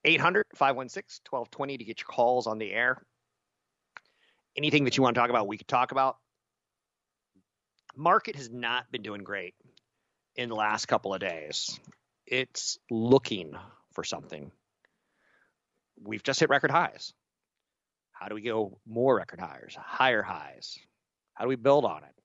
800 0.06 0.46
516 0.56 1.22
1220 1.30 1.78
to 1.78 1.84
get 1.84 2.00
your 2.02 2.08
calls 2.08 2.48
on 2.48 2.58
the 2.58 2.72
air. 2.72 3.02
Anything 4.56 4.84
that 4.84 4.98
you 4.98 5.04
want 5.04 5.16
to 5.16 5.20
talk 5.20 5.30
about, 5.30 5.48
we 5.48 5.58
could 5.58 5.68
talk 5.68 5.92
about. 5.92 6.18
Market 7.96 8.36
has 8.36 8.50
not 8.50 8.92
been 8.92 9.02
doing 9.04 9.24
great 9.24 9.54
in 10.36 10.50
the 10.50 10.56
last 10.56 10.88
couple 10.88 11.14
of 11.14 11.20
days. 11.20 11.80
It's 12.26 12.80
looking 12.90 13.54
for 13.94 14.04
something. 14.04 14.52
We've 16.02 16.24
just 16.24 16.40
hit 16.40 16.50
record 16.50 16.72
highs. 16.72 17.14
How 18.12 18.28
do 18.30 18.36
we 18.36 18.42
go 18.42 18.80
more 18.86 19.16
record 19.18 19.40
highs, 19.40 19.78
higher 19.80 20.24
highs? 20.24 20.78
How 21.34 21.46
do 21.46 21.50
we 21.50 21.56
build 21.56 21.86
on 21.86 22.04
it? 22.04 22.16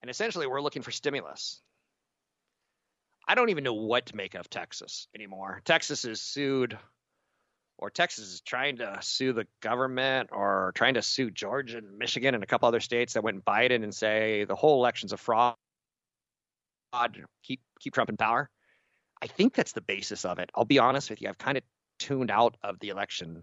And 0.00 0.10
essentially, 0.10 0.46
we're 0.46 0.60
looking 0.60 0.82
for 0.82 0.90
stimulus. 0.90 1.60
I 3.26 3.34
don't 3.36 3.50
even 3.50 3.62
know 3.62 3.74
what 3.74 4.06
to 4.06 4.16
make 4.16 4.34
of 4.34 4.50
Texas 4.50 5.06
anymore. 5.14 5.60
Texas 5.64 6.04
is 6.04 6.20
sued, 6.20 6.76
or 7.82 7.90
Texas 7.90 8.32
is 8.32 8.40
trying 8.40 8.76
to 8.76 8.96
sue 9.00 9.32
the 9.32 9.44
government, 9.60 10.30
or 10.32 10.70
trying 10.76 10.94
to 10.94 11.02
sue 11.02 11.32
Georgia 11.32 11.78
and 11.78 11.98
Michigan 11.98 12.36
and 12.36 12.44
a 12.44 12.46
couple 12.46 12.68
other 12.68 12.78
states 12.78 13.14
that 13.14 13.24
went 13.24 13.44
Biden 13.44 13.82
and 13.82 13.92
say 13.92 14.44
the 14.44 14.54
whole 14.54 14.78
election's 14.78 15.12
a 15.12 15.16
fraud. 15.16 15.56
Keep 17.42 17.60
keep 17.80 17.92
Trump 17.92 18.08
in 18.08 18.16
power. 18.16 18.48
I 19.20 19.26
think 19.26 19.54
that's 19.54 19.72
the 19.72 19.80
basis 19.80 20.24
of 20.24 20.38
it. 20.38 20.50
I'll 20.54 20.64
be 20.64 20.78
honest 20.78 21.10
with 21.10 21.20
you. 21.20 21.28
I've 21.28 21.38
kind 21.38 21.58
of 21.58 21.64
tuned 21.98 22.30
out 22.30 22.56
of 22.62 22.78
the 22.78 22.90
election 22.90 23.42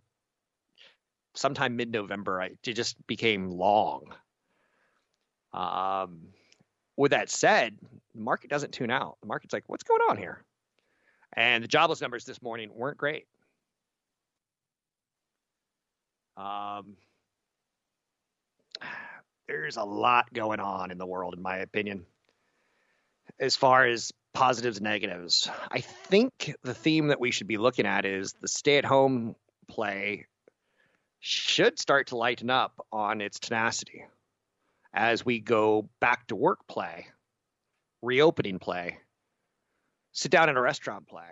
sometime 1.35 1.75
mid-November. 1.75 2.41
It 2.41 2.73
just 2.73 2.95
became 3.07 3.49
long. 3.49 4.13
Um, 5.51 6.29
with 6.95 7.11
that 7.11 7.29
said, 7.29 7.77
the 8.15 8.21
market 8.21 8.49
doesn't 8.49 8.71
tune 8.71 8.91
out. 8.91 9.17
The 9.21 9.27
market's 9.27 9.53
like, 9.53 9.65
what's 9.67 9.83
going 9.83 10.01
on 10.09 10.15
here? 10.15 10.43
And 11.33 11.61
the 11.63 11.67
jobless 11.67 11.99
numbers 12.01 12.23
this 12.23 12.41
morning 12.41 12.71
weren't 12.73 12.97
great. 12.97 13.25
Um, 16.39 16.95
there's 19.47 19.77
a 19.77 19.83
lot 19.83 20.31
going 20.33 20.59
on 20.59 20.89
in 20.89 20.97
the 20.97 21.05
world, 21.05 21.33
in 21.33 21.41
my 21.41 21.57
opinion, 21.57 22.05
as 23.39 23.55
far 23.55 23.85
as 23.85 24.13
positives 24.33 24.77
and 24.77 24.85
negatives. 24.85 25.49
I 25.69 25.81
think 25.81 26.53
the 26.63 26.73
theme 26.73 27.07
that 27.07 27.19
we 27.19 27.31
should 27.31 27.47
be 27.47 27.57
looking 27.57 27.85
at 27.85 28.05
is 28.05 28.33
the 28.41 28.47
stay 28.47 28.77
at 28.77 28.85
home 28.85 29.35
play 29.67 30.27
should 31.19 31.77
start 31.77 32.07
to 32.07 32.17
lighten 32.17 32.49
up 32.49 32.85
on 32.91 33.19
its 33.19 33.39
tenacity 33.39 34.05
as 34.93 35.25
we 35.25 35.39
go 35.39 35.89
back 35.99 36.27
to 36.27 36.35
work 36.35 36.59
play, 36.67 37.07
reopening 38.01 38.59
play, 38.59 38.97
sit 40.13 40.31
down 40.31 40.47
in 40.49 40.55
a 40.55 40.61
restaurant 40.61 41.07
play. 41.07 41.27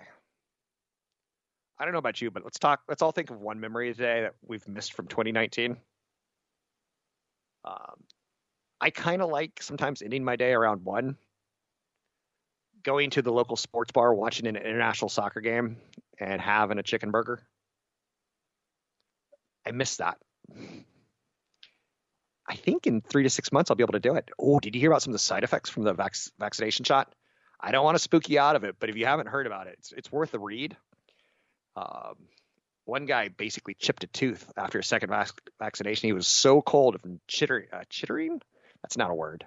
I 1.79 1.83
don't 1.83 1.93
know 1.93 1.99
about 1.99 2.21
you, 2.21 2.31
but 2.31 2.43
let's 2.43 2.59
talk. 2.59 2.81
Let's 2.87 3.01
all 3.01 3.11
think 3.11 3.29
of 3.29 3.39
one 3.39 3.59
memory 3.59 3.93
today 3.93 4.21
that 4.21 4.35
we've 4.45 4.67
missed 4.67 4.93
from 4.93 5.07
2019. 5.07 5.77
Um, 7.65 8.03
I 8.81 8.89
kind 8.89 9.21
of 9.21 9.29
like 9.29 9.61
sometimes 9.61 10.01
ending 10.01 10.23
my 10.23 10.35
day 10.35 10.53
around 10.53 10.83
one, 10.83 11.17
going 12.83 13.11
to 13.11 13.21
the 13.21 13.31
local 13.31 13.57
sports 13.57 13.91
bar, 13.91 14.13
watching 14.13 14.47
an 14.47 14.55
international 14.55 15.09
soccer 15.09 15.41
game, 15.41 15.77
and 16.19 16.41
having 16.41 16.79
a 16.79 16.83
chicken 16.83 17.11
burger. 17.11 17.41
I 19.65 19.71
miss 19.71 19.97
that. 19.97 20.17
I 22.47 22.55
think 22.55 22.87
in 22.87 23.01
three 23.01 23.23
to 23.23 23.29
six 23.29 23.51
months 23.51 23.69
I'll 23.69 23.75
be 23.75 23.83
able 23.83 23.93
to 23.93 23.99
do 23.99 24.15
it. 24.15 24.29
Oh, 24.39 24.59
did 24.59 24.73
you 24.73 24.81
hear 24.81 24.89
about 24.89 25.01
some 25.01 25.11
of 25.11 25.15
the 25.15 25.19
side 25.19 25.43
effects 25.43 25.69
from 25.69 25.83
the 25.83 25.93
vac- 25.93 26.15
vaccination 26.39 26.85
shot? 26.85 27.13
I 27.59 27.71
don't 27.71 27.83
want 27.83 27.95
to 27.95 28.03
spook 28.03 28.29
you 28.29 28.39
out 28.39 28.55
of 28.55 28.63
it, 28.63 28.77
but 28.79 28.89
if 28.89 28.95
you 28.95 29.05
haven't 29.05 29.27
heard 29.27 29.47
about 29.47 29.67
it, 29.67 29.75
it's, 29.79 29.91
it's 29.91 30.11
worth 30.11 30.33
a 30.33 30.39
read. 30.39 30.77
Um, 31.77 32.15
one 32.85 33.05
guy 33.05 33.27
basically 33.27 33.75
chipped 33.75 34.03
a 34.03 34.07
tooth 34.07 34.51
after 34.57 34.79
a 34.79 34.83
second 34.83 35.09
vac- 35.09 35.41
vaccination. 35.59 36.07
He 36.07 36.13
was 36.13 36.27
so 36.27 36.61
cold 36.61 36.99
from 37.01 37.19
chitter, 37.27 37.67
uh, 37.71 37.83
chittering. 37.89 38.41
That's 38.81 38.97
not 38.97 39.11
a 39.11 39.13
word. 39.13 39.45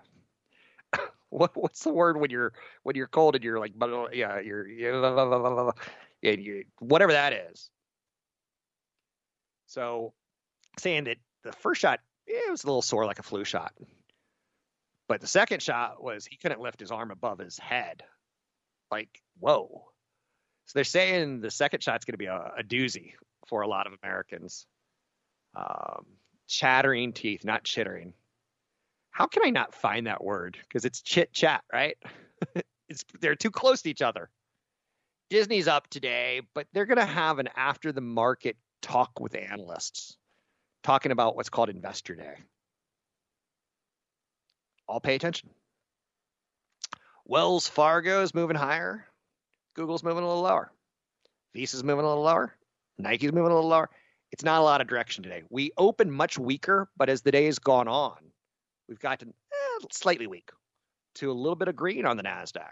what, 1.30 1.56
what's 1.56 1.82
the 1.82 1.92
word 1.92 2.20
when 2.20 2.30
you're 2.30 2.52
when 2.82 2.94
you're 2.94 3.08
cold 3.08 3.34
and 3.34 3.42
you're 3.42 3.58
like 3.58 3.72
yeah 4.12 4.40
you're, 4.40 4.66
you're 4.68 5.94
you, 6.22 6.64
whatever 6.78 7.12
that 7.12 7.32
is. 7.32 7.70
So 9.66 10.12
saying 10.78 11.04
that 11.04 11.16
the 11.42 11.52
first 11.52 11.80
shot 11.80 12.00
it 12.26 12.50
was 12.50 12.62
a 12.62 12.66
little 12.66 12.82
sore 12.82 13.06
like 13.06 13.18
a 13.18 13.24
flu 13.24 13.44
shot. 13.44 13.72
But 15.08 15.20
the 15.20 15.26
second 15.26 15.60
shot 15.60 16.02
was 16.02 16.24
he 16.24 16.36
couldn't 16.36 16.60
lift 16.60 16.78
his 16.78 16.92
arm 16.92 17.10
above 17.10 17.40
his 17.40 17.58
head. 17.58 18.04
Like, 18.92 19.20
whoa. 19.40 19.89
So 20.70 20.74
they're 20.76 20.84
saying 20.84 21.40
the 21.40 21.50
second 21.50 21.82
shot's 21.82 22.04
going 22.04 22.12
to 22.12 22.18
be 22.18 22.26
a, 22.26 22.52
a, 22.58 22.62
doozy 22.62 23.14
for 23.48 23.62
a 23.62 23.66
lot 23.66 23.88
of 23.88 23.94
Americans. 24.04 24.66
Um, 25.56 26.06
chattering 26.46 27.12
teeth, 27.12 27.44
not 27.44 27.64
chittering. 27.64 28.12
How 29.10 29.26
can 29.26 29.44
I 29.44 29.50
not 29.50 29.74
find 29.74 30.06
that 30.06 30.22
word? 30.22 30.56
Because 30.62 30.84
it's 30.84 31.02
chit 31.02 31.32
chat, 31.32 31.64
right? 31.72 31.96
it's 32.88 33.04
they're 33.20 33.34
too 33.34 33.50
close 33.50 33.82
to 33.82 33.90
each 33.90 34.00
other. 34.00 34.30
Disney's 35.28 35.66
up 35.66 35.90
today, 35.90 36.42
but 36.54 36.68
they're 36.72 36.86
going 36.86 36.98
to 36.98 37.04
have 37.04 37.40
an 37.40 37.48
after 37.56 37.90
the 37.90 38.00
market 38.00 38.56
talk 38.80 39.18
with 39.18 39.34
analysts 39.34 40.18
talking 40.84 41.10
about 41.10 41.34
what's 41.34 41.50
called 41.50 41.68
Investor 41.68 42.14
Day. 42.14 42.36
I'll 44.88 45.00
pay 45.00 45.16
attention. 45.16 45.50
Wells 47.24 47.66
Fargo 47.66 48.22
is 48.22 48.36
moving 48.36 48.56
higher. 48.56 49.09
Google's 49.74 50.02
moving 50.02 50.24
a 50.24 50.26
little 50.26 50.42
lower. 50.42 50.72
Visa's 51.54 51.84
moving 51.84 52.04
a 52.04 52.08
little 52.08 52.24
lower. 52.24 52.54
Nike's 52.98 53.32
moving 53.32 53.52
a 53.52 53.54
little 53.54 53.68
lower. 53.68 53.90
It's 54.32 54.44
not 54.44 54.60
a 54.60 54.64
lot 54.64 54.80
of 54.80 54.86
direction 54.86 55.22
today. 55.22 55.42
We 55.50 55.72
open 55.76 56.10
much 56.10 56.38
weaker, 56.38 56.88
but 56.96 57.08
as 57.08 57.22
the 57.22 57.32
day 57.32 57.46
has 57.46 57.58
gone 57.58 57.88
on, 57.88 58.18
we've 58.88 59.00
gotten 59.00 59.34
eh, 59.52 59.86
slightly 59.90 60.26
weak 60.26 60.50
to 61.16 61.30
a 61.30 61.32
little 61.32 61.56
bit 61.56 61.68
of 61.68 61.74
green 61.74 62.06
on 62.06 62.16
the 62.16 62.22
NASDAQ. 62.22 62.70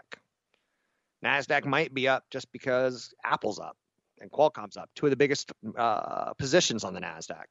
NASDAQ 1.23 1.65
might 1.65 1.93
be 1.93 2.07
up 2.07 2.23
just 2.31 2.49
because 2.53 3.13
Apple's 3.25 3.59
up 3.59 3.75
and 4.21 4.31
Qualcomm's 4.31 4.77
up, 4.77 4.89
two 4.95 5.05
of 5.05 5.09
the 5.09 5.17
biggest 5.17 5.51
uh, 5.77 6.33
positions 6.33 6.83
on 6.83 6.93
the 6.93 7.01
NASDAQ. 7.01 7.45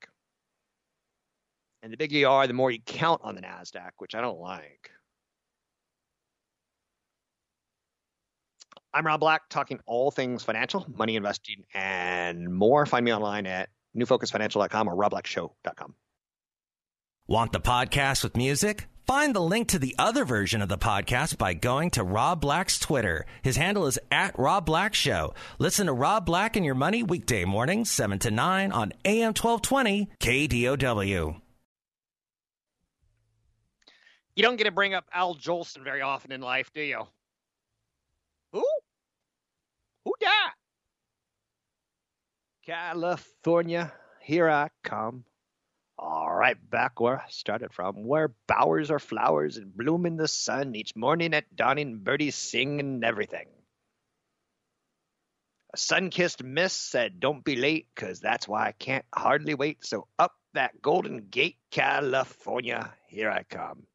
And 1.83 1.93
the 1.93 1.97
bigger 1.97 2.17
you 2.17 2.29
are, 2.29 2.47
the 2.47 2.55
more 2.55 2.71
you 2.71 2.81
count 2.87 3.21
on 3.23 3.35
the 3.35 3.43
NASDAQ, 3.43 3.91
which 3.99 4.15
I 4.15 4.21
don't 4.21 4.41
like. 4.41 4.91
I'm 8.99 9.07
Rob 9.07 9.21
Black, 9.21 9.49
talking 9.49 9.79
all 9.87 10.11
things 10.11 10.43
financial, 10.43 10.85
money 10.93 11.15
investing, 11.15 11.63
and 11.73 12.53
more. 12.53 12.85
Find 12.85 13.05
me 13.05 13.15
online 13.15 13.47
at 13.47 13.69
newfocusfinancial.com 13.97 14.89
or 14.89 14.97
robblackshow.com. 14.97 15.95
Want 17.29 17.53
the 17.53 17.61
podcast 17.61 18.25
with 18.25 18.37
music? 18.37 18.89
Find 19.07 19.37
the 19.37 19.41
link 19.41 19.69
to 19.69 19.79
the 19.79 19.95
other 20.01 20.25
version 20.25 20.63
of 20.63 20.69
the 20.69 20.77
podcast 20.77 21.39
by 21.39 21.55
going 21.55 21.91
to 21.91 22.03
Rob 22.03 22.41
Black's 22.41 22.81
Twitter. 22.81 23.25
His 23.41 23.57
handle 23.57 23.87
is 23.87 24.01
at 24.11 24.37
Rob 24.37 24.67
Black 24.67 24.95
Show. 24.95 25.33
Listen 25.61 25.87
to 25.87 25.93
Rob 25.93 26.27
Black 26.27 26.57
and 26.57 26.67
Your 26.67 26.75
Money 26.75 27.05
weekday 27.05 27.45
mornings, 27.45 27.93
7 27.93 28.19
to 28.19 28.33
9 28.33 28.73
on 28.73 28.93
AM 29.05 29.33
1220 29.33 30.09
KDOW. 30.19 31.41
You 34.35 34.43
don't 34.43 34.57
get 34.57 34.65
to 34.65 34.73
bring 34.73 34.95
up 34.95 35.05
Al 35.15 35.37
Jolson 35.37 35.85
very 35.85 36.03
often 36.03 36.33
in 36.33 36.41
life, 36.41 36.73
do 36.75 36.81
you? 36.81 37.05
Who? 38.53 38.65
Who 40.09 40.15
that? 40.23 40.55
California, 42.69 43.91
here 44.21 44.47
I 44.51 44.69
come. 44.85 45.25
All 45.99 46.31
right, 46.31 46.55
back 46.69 47.01
where 47.01 47.19
I 47.19 47.25
started 47.31 47.73
from, 47.73 48.05
where 48.07 48.35
bowers 48.47 48.91
are 48.91 48.99
flowers 48.99 49.57
and 49.57 49.75
bloom 49.75 50.05
in 50.05 50.19
the 50.19 50.29
sun 50.29 50.75
each 50.75 50.95
morning 50.95 51.33
at 51.33 51.57
dawning, 51.57 52.01
birdies 52.01 52.37
sing 52.37 52.79
and 52.79 53.03
everything. 53.03 53.47
A 55.73 55.79
sun 55.79 56.11
kissed 56.11 56.43
miss 56.43 56.75
said, 56.75 57.21
Don't 57.21 57.43
be 57.43 57.57
late, 57.57 57.89
'cause 57.95 58.21
that's 58.21 58.47
why 58.47 58.67
I 58.67 58.73
can't 58.73 59.07
hardly 59.15 59.55
wait. 59.55 59.83
So 59.87 60.07
up 60.19 60.35
that 60.53 60.83
golden 60.83 61.29
gate, 61.31 61.57
California, 61.71 62.95
here 63.07 63.31
I 63.31 63.45
come. 63.45 63.87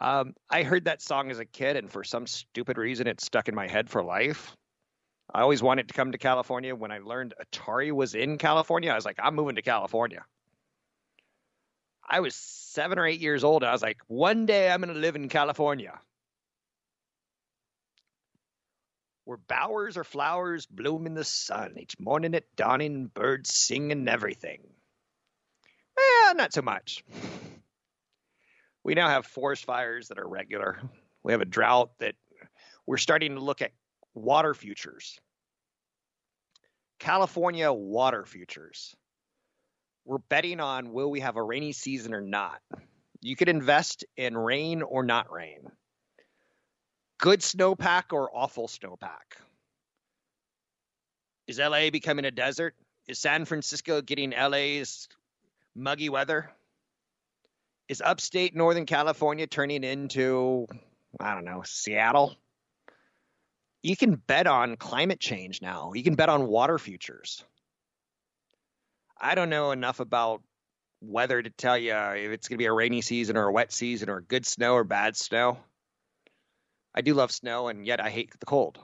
Um, 0.00 0.36
I 0.48 0.62
heard 0.62 0.84
that 0.84 1.02
song 1.02 1.32
as 1.32 1.40
a 1.40 1.44
kid, 1.44 1.76
and 1.76 1.90
for 1.90 2.04
some 2.04 2.28
stupid 2.28 2.78
reason, 2.78 3.08
it 3.08 3.20
stuck 3.20 3.48
in 3.48 3.54
my 3.56 3.66
head 3.66 3.90
for 3.90 4.04
life. 4.04 4.56
I 5.32 5.40
always 5.40 5.62
wanted 5.62 5.88
to 5.88 5.94
come 5.94 6.12
to 6.12 6.18
California. 6.18 6.74
When 6.74 6.92
I 6.92 6.98
learned 6.98 7.34
Atari 7.40 7.90
was 7.90 8.14
in 8.14 8.38
California, 8.38 8.90
I 8.90 8.94
was 8.94 9.04
like, 9.04 9.18
I'm 9.22 9.34
moving 9.34 9.56
to 9.56 9.62
California. 9.62 10.24
I 12.08 12.20
was 12.20 12.34
seven 12.34 12.98
or 12.98 13.06
eight 13.06 13.20
years 13.20 13.42
old. 13.42 13.64
I 13.64 13.72
was 13.72 13.82
like, 13.82 13.98
one 14.08 14.44
day 14.44 14.70
I'm 14.70 14.82
going 14.82 14.92
to 14.92 15.00
live 15.00 15.16
in 15.16 15.28
California. 15.28 15.98
where 19.24 19.38
bowers 19.48 19.96
or 19.96 20.04
flowers 20.04 20.66
bloom 20.66 21.06
in 21.06 21.14
the 21.14 21.24
sun, 21.24 21.74
each 21.78 21.98
morning 21.98 22.34
at 22.34 22.44
dawning, 22.56 23.06
birds 23.06 23.54
sing 23.54 23.92
and 23.92 24.08
everything. 24.08 24.60
Well, 25.96 26.34
not 26.34 26.52
so 26.52 26.62
much. 26.62 27.04
We 28.84 28.94
now 28.94 29.08
have 29.08 29.26
forest 29.26 29.64
fires 29.64 30.08
that 30.08 30.18
are 30.18 30.28
regular. 30.28 30.80
We 31.22 31.32
have 31.32 31.40
a 31.40 31.46
drought 31.46 31.90
that 32.00 32.16
we're 32.84 32.96
starting 32.96 33.36
to 33.36 33.40
look 33.40 33.62
at 33.62 33.70
water 34.14 34.54
futures. 34.54 35.18
California 36.98 37.72
water 37.72 38.24
futures. 38.24 38.94
We're 40.04 40.18
betting 40.18 40.60
on 40.60 40.92
will 40.92 41.10
we 41.10 41.20
have 41.20 41.36
a 41.36 41.42
rainy 41.42 41.72
season 41.72 42.14
or 42.14 42.20
not. 42.20 42.60
You 43.20 43.36
could 43.36 43.48
invest 43.48 44.04
in 44.16 44.36
rain 44.36 44.82
or 44.82 45.04
not 45.04 45.30
rain. 45.32 45.60
Good 47.18 47.40
snowpack 47.40 48.12
or 48.12 48.30
awful 48.34 48.66
snowpack. 48.66 49.38
Is 51.46 51.58
LA 51.58 51.90
becoming 51.90 52.24
a 52.24 52.30
desert? 52.30 52.74
Is 53.06 53.18
San 53.18 53.44
Francisco 53.44 54.00
getting 54.00 54.30
LA's 54.30 55.08
muggy 55.74 56.08
weather? 56.08 56.50
Is 57.88 58.00
upstate 58.00 58.54
Northern 58.56 58.86
California 58.86 59.46
turning 59.46 59.84
into, 59.84 60.66
I 61.20 61.34
don't 61.34 61.44
know, 61.44 61.62
Seattle? 61.64 62.36
You 63.82 63.96
can 63.96 64.14
bet 64.14 64.46
on 64.46 64.76
climate 64.76 65.18
change 65.18 65.60
now. 65.60 65.92
You 65.94 66.04
can 66.04 66.14
bet 66.14 66.28
on 66.28 66.46
water 66.46 66.78
futures. 66.78 67.44
I 69.20 69.34
don't 69.34 69.50
know 69.50 69.72
enough 69.72 70.00
about 70.00 70.42
weather 71.00 71.42
to 71.42 71.50
tell 71.50 71.76
you 71.76 71.92
if 71.92 72.30
it's 72.30 72.48
going 72.48 72.56
to 72.56 72.62
be 72.62 72.66
a 72.66 72.72
rainy 72.72 73.00
season 73.00 73.36
or 73.36 73.48
a 73.48 73.52
wet 73.52 73.72
season 73.72 74.08
or 74.08 74.20
good 74.20 74.46
snow 74.46 74.74
or 74.74 74.84
bad 74.84 75.16
snow. 75.16 75.58
I 76.94 77.00
do 77.00 77.14
love 77.14 77.32
snow, 77.32 77.68
and 77.68 77.86
yet 77.86 78.00
I 78.00 78.10
hate 78.10 78.38
the 78.38 78.46
cold. 78.46 78.78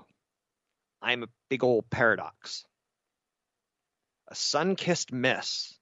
I'm 1.00 1.22
a 1.22 1.28
big 1.48 1.62
old 1.62 1.88
paradox. 1.90 2.64
A 4.28 4.34
sun 4.34 4.76
kissed 4.76 5.12
miss 5.12 5.78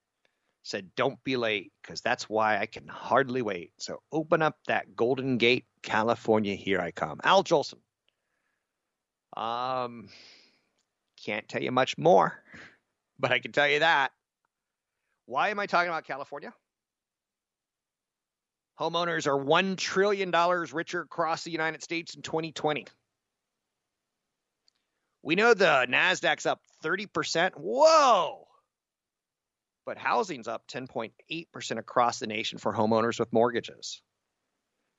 said, 0.63 0.91
Don't 0.95 1.23
be 1.25 1.37
late, 1.37 1.73
because 1.81 2.01
that's 2.01 2.29
why 2.29 2.59
I 2.59 2.67
can 2.67 2.87
hardly 2.89 3.43
wait. 3.43 3.73
So 3.79 4.03
open 4.13 4.43
up 4.43 4.57
that 4.67 4.95
Golden 4.95 5.39
Gate, 5.39 5.65
California, 5.83 6.55
here 6.55 6.81
I 6.81 6.91
come. 6.91 7.21
Al 7.25 7.45
Jolson. 7.45 7.79
Um, 9.37 10.09
can't 11.25 11.49
tell 11.49 11.63
you 11.63 11.73
much 11.73 11.99
more, 11.99 12.43
but 13.19 13.33
I 13.33 13.39
can 13.39 13.53
tell 13.53 13.69
you 13.69 13.81
that. 13.81 14.13
Why 15.27 15.51
am 15.51 15.59
I 15.59 15.67
talking 15.67 15.89
about 15.89 16.05
California? 16.05 16.55
Homeowners 18.79 19.27
are 19.27 19.43
$1 19.43 19.77
trillion 19.77 20.31
richer 20.73 21.01
across 21.01 21.45
the 21.45 21.51
United 21.51 21.83
States 21.83 22.15
in 22.15 22.23
2020. 22.23 22.87
We 25.23 25.35
know 25.35 25.55
the 25.55 25.87
NASDAQ's 25.89 26.47
up 26.47 26.61
30%. 26.85 27.53
Whoa! 27.57 28.47
But 29.87 29.99
housing's 29.99 30.47
up 30.47 30.69
10.8% 30.69 31.79
across 31.79 32.19
the 32.19 32.27
nation 32.27 32.59
for 32.59 32.73
homeowners 32.73 33.19
with 33.19 33.33
mortgages. 33.33 34.03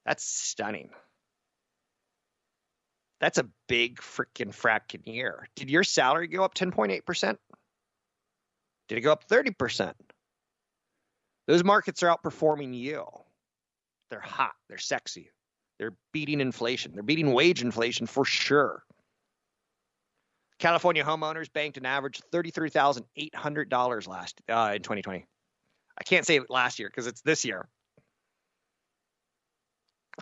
That's 0.05 0.25
stunning. 0.25 0.89
That's 3.19 3.37
a 3.37 3.47
big 3.67 3.97
freaking 3.97 4.55
fracking 4.55 5.05
year. 5.05 5.47
Did 5.55 5.69
your 5.69 5.83
salary 5.83 6.27
go 6.27 6.43
up 6.43 6.53
10.8%? 6.53 7.37
Did 8.87 8.97
it 8.97 9.01
go 9.01 9.11
up 9.11 9.27
30%? 9.27 9.93
Those 11.47 11.63
markets 11.63 12.03
are 12.03 12.15
outperforming 12.15 12.77
you. 12.77 13.05
They're 14.09 14.19
hot. 14.19 14.53
They're 14.69 14.77
sexy. 14.77 15.31
They're 15.79 15.95
beating 16.13 16.41
inflation. 16.41 16.93
They're 16.93 17.03
beating 17.03 17.33
wage 17.33 17.61
inflation 17.61 18.07
for 18.07 18.25
sure. 18.25 18.83
California 20.59 21.03
homeowners 21.03 21.51
banked 21.51 21.77
an 21.77 21.85
average 21.85 22.19
$33,800 22.33 24.07
last 24.07 24.41
uh, 24.49 24.73
in 24.75 24.81
2020. 24.81 25.25
I 25.99 26.03
can't 26.03 26.25
say 26.25 26.39
last 26.49 26.79
year 26.79 26.89
because 26.89 27.07
it's 27.07 27.21
this 27.21 27.45
year. 27.45 27.67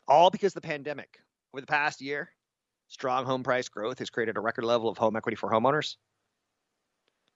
All 0.08 0.30
because 0.30 0.56
of 0.56 0.62
the 0.62 0.68
pandemic. 0.68 1.20
Over 1.54 1.62
the 1.62 1.68
past 1.68 2.02
year, 2.02 2.30
strong 2.88 3.26
home 3.26 3.44
price 3.44 3.70
growth 3.70 4.00
has 4.00 4.10
created 4.10 4.38
a 4.38 4.42
record 4.42 4.66
level 4.66 4.90
of 4.90 4.98
home 4.98 5.16
equity 5.16 5.36
for 5.36 5.50
homeowners. 5.50 5.96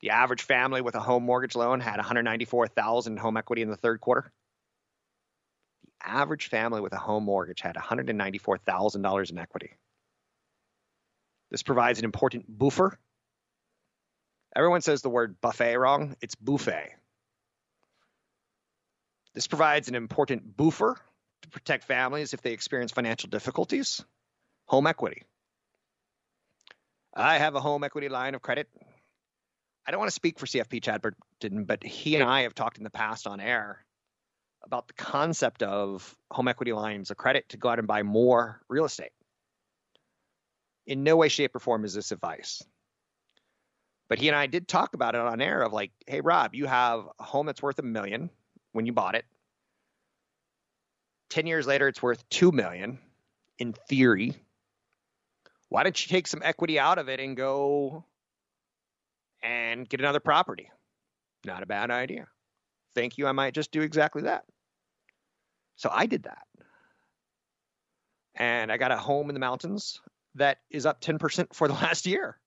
The 0.01 0.11
average 0.11 0.43
family 0.43 0.81
with 0.81 0.95
a 0.95 0.99
home 0.99 1.23
mortgage 1.23 1.55
loan 1.55 1.81
had 1.81 1.97
194,000 1.97 3.17
home 3.17 3.37
equity 3.37 3.61
in 3.61 3.69
the 3.69 3.75
third 3.75 3.99
quarter. 3.99 4.31
The 5.83 6.09
average 6.09 6.47
family 6.47 6.79
with 6.79 6.93
a 6.93 6.97
home 6.97 7.25
mortgage 7.25 7.61
had 7.61 7.75
$194,000 7.75 9.31
in 9.31 9.37
equity. 9.37 9.71
This 11.51 11.63
provides 11.63 11.99
an 11.99 12.05
important 12.05 12.45
buffer. 12.47 12.97
Everyone 14.55 14.81
says 14.81 15.01
the 15.01 15.09
word 15.09 15.41
buffet 15.41 15.77
wrong. 15.77 16.15
It's 16.21 16.35
buffet. 16.35 16.95
This 19.33 19.47
provides 19.47 19.87
an 19.89 19.95
important 19.95 20.55
buffer 20.55 20.97
to 21.41 21.49
protect 21.49 21.83
families 21.83 22.33
if 22.33 22.41
they 22.41 22.53
experience 22.53 22.91
financial 22.91 23.29
difficulties. 23.29 24.03
Home 24.67 24.87
equity. 24.87 25.23
I 27.19 27.37
have 27.37 27.55
a 27.55 27.59
home 27.59 27.83
equity 27.83 28.09
line 28.09 28.33
of 28.33 28.41
credit. 28.41 28.69
I 29.85 29.91
don't 29.91 29.99
want 29.99 30.09
to 30.09 30.15
speak 30.15 30.39
for 30.39 30.45
CFP 30.45 30.81
Chad 30.81 31.01
but 31.65 31.83
he 31.83 32.15
and 32.15 32.23
I 32.23 32.41
have 32.41 32.55
talked 32.55 32.77
in 32.77 32.83
the 32.83 32.89
past 32.89 33.27
on 33.27 33.39
air 33.39 33.83
about 34.63 34.87
the 34.87 34.93
concept 34.93 35.63
of 35.63 36.15
home 36.31 36.47
equity 36.47 36.73
lines 36.73 37.11
of 37.11 37.17
credit 37.17 37.49
to 37.49 37.57
go 37.57 37.69
out 37.69 37.79
and 37.79 37.87
buy 37.87 38.03
more 38.03 38.61
real 38.69 38.85
estate. 38.85 39.11
In 40.85 41.03
no 41.03 41.15
way, 41.15 41.29
shape, 41.29 41.55
or 41.55 41.59
form 41.59 41.85
is 41.85 41.93
this 41.93 42.11
advice. 42.11 42.63
But 44.09 44.19
he 44.19 44.27
and 44.27 44.35
I 44.35 44.47
did 44.47 44.67
talk 44.67 44.95
about 44.95 45.15
it 45.15 45.21
on 45.21 45.39
air 45.39 45.61
of 45.61 45.71
like, 45.71 45.91
hey, 46.07 46.21
Rob, 46.21 46.55
you 46.55 46.65
have 46.65 47.05
a 47.19 47.23
home 47.23 47.45
that's 47.45 47.61
worth 47.61 47.79
a 47.79 47.83
million 47.83 48.29
when 48.71 48.85
you 48.85 48.93
bought 48.93 49.15
it. 49.15 49.25
10 51.29 51.45
years 51.45 51.67
later, 51.67 51.87
it's 51.87 52.01
worth 52.01 52.27
2 52.29 52.51
million 52.51 52.97
in 53.59 53.73
theory. 53.73 54.35
Why 55.69 55.83
don't 55.83 56.03
you 56.03 56.09
take 56.09 56.27
some 56.27 56.41
equity 56.43 56.79
out 56.79 56.97
of 56.97 57.09
it 57.09 57.19
and 57.19 57.37
go 57.37 58.03
and 59.41 59.87
get 59.87 59.99
another 59.99 60.19
property? 60.19 60.69
Not 61.45 61.63
a 61.63 61.67
bad 61.67 61.91
idea. 61.91 62.27
Thank 62.95 63.17
you. 63.17 63.27
I 63.27 63.31
might 63.31 63.53
just 63.53 63.71
do 63.71 63.81
exactly 63.81 64.23
that. 64.23 64.43
So 65.75 65.89
I 65.91 66.07
did 66.07 66.23
that. 66.23 66.45
And 68.35 68.71
I 68.71 68.77
got 68.77 68.91
a 68.91 68.97
home 68.97 69.29
in 69.29 69.33
the 69.33 69.39
mountains 69.39 70.01
that 70.35 70.57
is 70.69 70.85
up 70.85 71.01
10% 71.01 71.53
for 71.53 71.67
the 71.67 71.73
last 71.85 72.05
year. 72.05 72.37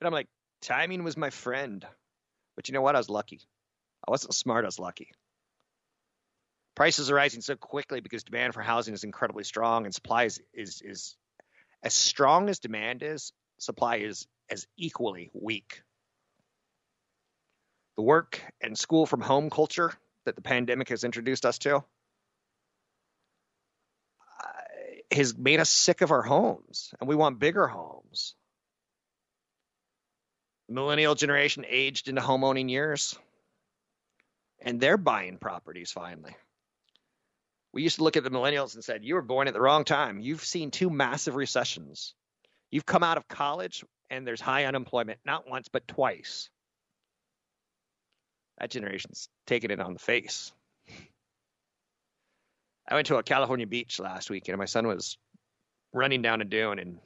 And 0.00 0.06
I'm 0.06 0.12
like, 0.12 0.28
timing 0.62 1.04
was 1.04 1.16
my 1.16 1.30
friend. 1.30 1.86
But 2.56 2.68
you 2.68 2.74
know 2.74 2.82
what? 2.82 2.94
I 2.94 2.98
was 2.98 3.10
lucky. 3.10 3.40
I 4.06 4.10
wasn't 4.10 4.34
smart, 4.34 4.64
I 4.64 4.68
was 4.68 4.78
lucky. 4.78 5.12
Prices 6.74 7.10
are 7.10 7.14
rising 7.14 7.42
so 7.42 7.54
quickly 7.54 8.00
because 8.00 8.24
demand 8.24 8.54
for 8.54 8.62
housing 8.62 8.94
is 8.94 9.04
incredibly 9.04 9.44
strong 9.44 9.84
and 9.84 9.94
supply 9.94 10.24
is, 10.24 10.40
is, 10.54 10.82
is 10.84 11.16
as 11.82 11.94
strong 11.94 12.48
as 12.48 12.58
demand 12.58 13.02
is, 13.02 13.32
supply 13.58 13.96
is 13.96 14.26
as 14.50 14.66
equally 14.76 15.30
weak. 15.32 15.82
The 17.96 18.02
work 18.02 18.40
and 18.60 18.78
school 18.78 19.06
from 19.06 19.20
home 19.20 19.50
culture 19.50 19.92
that 20.24 20.36
the 20.36 20.42
pandemic 20.42 20.88
has 20.88 21.04
introduced 21.04 21.44
us 21.44 21.58
to 21.58 21.76
uh, 21.76 21.82
has 25.10 25.36
made 25.36 25.60
us 25.60 25.70
sick 25.70 26.00
of 26.00 26.10
our 26.10 26.22
homes 26.22 26.94
and 27.00 27.08
we 27.08 27.16
want 27.16 27.38
bigger 27.38 27.66
homes. 27.66 28.34
The 30.68 30.74
millennial 30.74 31.14
generation 31.14 31.66
aged 31.68 32.08
into 32.08 32.22
homeowning 32.22 32.70
years 32.70 33.18
and 34.60 34.80
they're 34.80 34.96
buying 34.96 35.38
properties 35.38 35.90
finally. 35.90 36.34
We 37.72 37.82
used 37.82 37.96
to 37.96 38.04
look 38.04 38.16
at 38.16 38.24
the 38.24 38.30
millennials 38.30 38.74
and 38.74 38.84
said, 38.84 39.04
You 39.04 39.14
were 39.14 39.22
born 39.22 39.48
at 39.48 39.54
the 39.54 39.60
wrong 39.60 39.84
time. 39.84 40.20
You've 40.20 40.44
seen 40.44 40.70
two 40.70 40.90
massive 40.90 41.34
recessions. 41.34 42.14
You've 42.70 42.86
come 42.86 43.02
out 43.02 43.16
of 43.16 43.28
college 43.28 43.84
and 44.10 44.26
there's 44.26 44.40
high 44.40 44.66
unemployment, 44.66 45.20
not 45.24 45.48
once, 45.48 45.68
but 45.68 45.88
twice. 45.88 46.50
That 48.58 48.70
generation's 48.70 49.28
taking 49.46 49.70
it 49.70 49.80
on 49.80 49.94
the 49.94 49.98
face. 49.98 50.52
I 52.88 52.94
went 52.94 53.06
to 53.06 53.16
a 53.16 53.22
California 53.22 53.66
beach 53.66 53.98
last 53.98 54.28
week, 54.28 54.48
and 54.48 54.58
my 54.58 54.66
son 54.66 54.86
was 54.86 55.16
running 55.92 56.20
down 56.20 56.42
a 56.42 56.44
dune. 56.44 56.78
And 56.78 56.98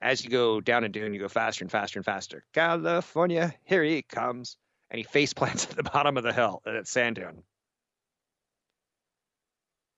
as 0.00 0.24
you 0.24 0.30
go 0.30 0.60
down 0.60 0.84
a 0.84 0.88
dune, 0.88 1.12
you 1.12 1.20
go 1.20 1.28
faster 1.28 1.64
and 1.64 1.70
faster 1.70 1.98
and 1.98 2.06
faster. 2.06 2.44
California, 2.54 3.54
here 3.64 3.82
he 3.82 4.02
comes. 4.02 4.56
And 4.90 4.98
he 4.98 5.04
face 5.04 5.32
plants 5.32 5.66
at 5.70 5.76
the 5.76 5.82
bottom 5.82 6.16
of 6.16 6.22
the 6.22 6.32
hill 6.32 6.62
at 6.66 6.86
sand 6.86 7.16
dune. 7.16 7.42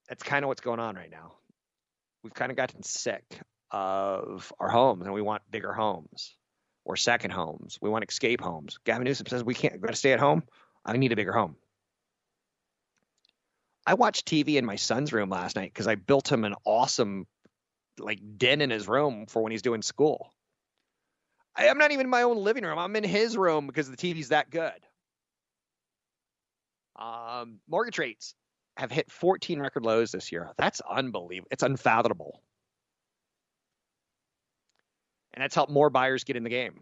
That's 0.09 0.23
kind 0.23 0.45
of 0.45 0.49
what's 0.49 0.61
going 0.61 0.81
on 0.81 0.97
right 0.97 1.11
now. 1.11 1.33
We've 2.23 2.35
kind 2.35 2.51
of 2.51 2.57
gotten 2.57 2.83
sick 2.83 3.41
of 3.71 4.53
our 4.61 4.69
homes, 4.69 5.05
and 5.05 5.15
we 5.15 5.23
want 5.23 5.43
bigger 5.51 5.73
homes 5.73 6.37
or 6.85 6.97
second 6.97 7.31
homes. 7.31 7.79
We 7.81 7.91
want 7.91 8.05
escape 8.09 8.41
homes. 8.41 8.79
Gavin 8.85 9.05
Newsom 9.05 9.27
says 9.27 9.43
we 9.43 9.55
can't. 9.55 9.81
Got 9.81 9.91
to 9.91 9.97
stay 9.97 10.13
at 10.13 10.21
home. 10.21 10.43
I 10.85 10.97
need 10.97 11.13
a 11.13 11.17
bigger 11.17 11.33
home. 11.33 11.57
I 13.87 13.95
watched 13.95 14.27
TV 14.27 14.57
in 14.57 14.65
my 14.65 14.77
son's 14.77 15.13
room 15.13 15.29
last 15.29 15.57
night 15.57 15.73
because 15.73 15.87
I 15.87 15.95
built 15.95 16.31
him 16.31 16.45
an 16.45 16.55
awesome 16.65 17.27
like 17.99 18.21
den 18.39 18.61
in 18.61 18.71
his 18.71 18.89
room 18.89 19.27
for 19.27 19.43
when 19.43 19.53
he's 19.53 19.63
doing 19.63 19.83
school. 19.83 20.33
I, 21.57 21.69
I'm 21.69 21.79
not 21.79 21.93
even 21.93 22.07
in 22.07 22.11
my 22.11 22.23
own 22.23 22.39
living 22.39 22.65
room. 22.65 22.79
I'm 22.79 22.97
in 22.97 23.05
his 23.05 23.37
room 23.37 23.67
because 23.67 23.91
the 23.91 23.97
TV's 23.97 24.29
that 24.29 24.51
good. 24.51 24.73
Um, 26.97 27.59
mortgage 27.69 27.99
rates 27.99 28.35
have 28.77 28.91
hit 28.91 29.11
14 29.11 29.61
record 29.61 29.85
lows 29.85 30.13
this 30.13 30.33
year. 30.33 30.51
That's 30.57 30.81
unbelievable. 30.81 31.49
It's 31.51 31.63
unfathomable. 31.63 32.43
And 35.33 35.43
that's 35.43 35.55
helped 35.55 35.73
more 35.73 35.91
buyers 35.91 36.25
get 36.25 36.37
in 36.37 36.45
the 36.45 36.51
game. 36.51 36.81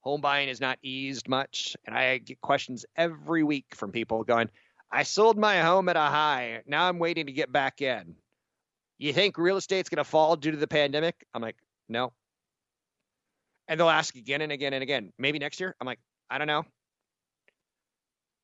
Home 0.00 0.20
buying 0.20 0.48
is 0.48 0.60
not 0.60 0.78
eased 0.82 1.28
much. 1.28 1.76
And 1.86 1.96
I 1.96 2.18
get 2.18 2.40
questions 2.40 2.86
every 2.96 3.42
week 3.42 3.66
from 3.74 3.92
people 3.92 4.24
going, 4.24 4.48
I 4.90 5.02
sold 5.02 5.38
my 5.38 5.60
home 5.60 5.88
at 5.88 5.96
a 5.96 6.00
high. 6.00 6.62
Now 6.66 6.88
I'm 6.88 6.98
waiting 6.98 7.26
to 7.26 7.32
get 7.32 7.52
back 7.52 7.82
in. 7.82 8.16
You 8.98 9.12
think 9.12 9.38
real 9.38 9.56
estate's 9.56 9.88
going 9.88 9.98
to 9.98 10.04
fall 10.04 10.36
due 10.36 10.50
to 10.50 10.56
the 10.56 10.66
pandemic? 10.66 11.14
I'm 11.34 11.42
like, 11.42 11.56
no. 11.88 12.12
And 13.68 13.78
they'll 13.78 13.88
ask 13.88 14.14
again 14.16 14.40
and 14.40 14.52
again 14.52 14.72
and 14.72 14.82
again, 14.82 15.12
maybe 15.18 15.38
next 15.38 15.60
year? 15.60 15.76
I'm 15.80 15.86
like, 15.86 16.00
I 16.28 16.38
don't 16.38 16.46
know. 16.46 16.64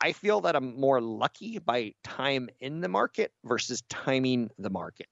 I 0.01 0.13
feel 0.13 0.43
that 0.43 0.57
I'm 0.57 0.79
more 0.79 1.01
lucky 1.01 1.59
by 1.59 1.95
time 2.05 2.49
in 2.61 2.81
the 2.81 2.89
market 2.89 3.33
versus 3.45 3.83
timing 3.89 4.51
the 4.59 4.71
market. 4.71 5.07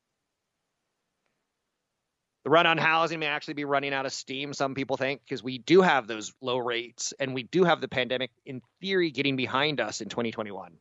The 2.44 2.50
run 2.50 2.66
on 2.66 2.76
housing 2.76 3.20
may 3.20 3.26
actually 3.26 3.54
be 3.54 3.64
running 3.64 3.94
out 3.94 4.04
of 4.04 4.12
steam, 4.12 4.52
some 4.52 4.74
people 4.74 4.98
think, 4.98 5.22
because 5.24 5.42
we 5.42 5.56
do 5.56 5.80
have 5.80 6.06
those 6.06 6.34
low 6.42 6.58
rates 6.58 7.14
and 7.18 7.34
we 7.34 7.42
do 7.42 7.64
have 7.64 7.80
the 7.80 7.88
pandemic, 7.88 8.30
in 8.44 8.60
theory, 8.82 9.10
getting 9.10 9.36
behind 9.36 9.80
us 9.80 10.02
in 10.02 10.10
2021. 10.10 10.76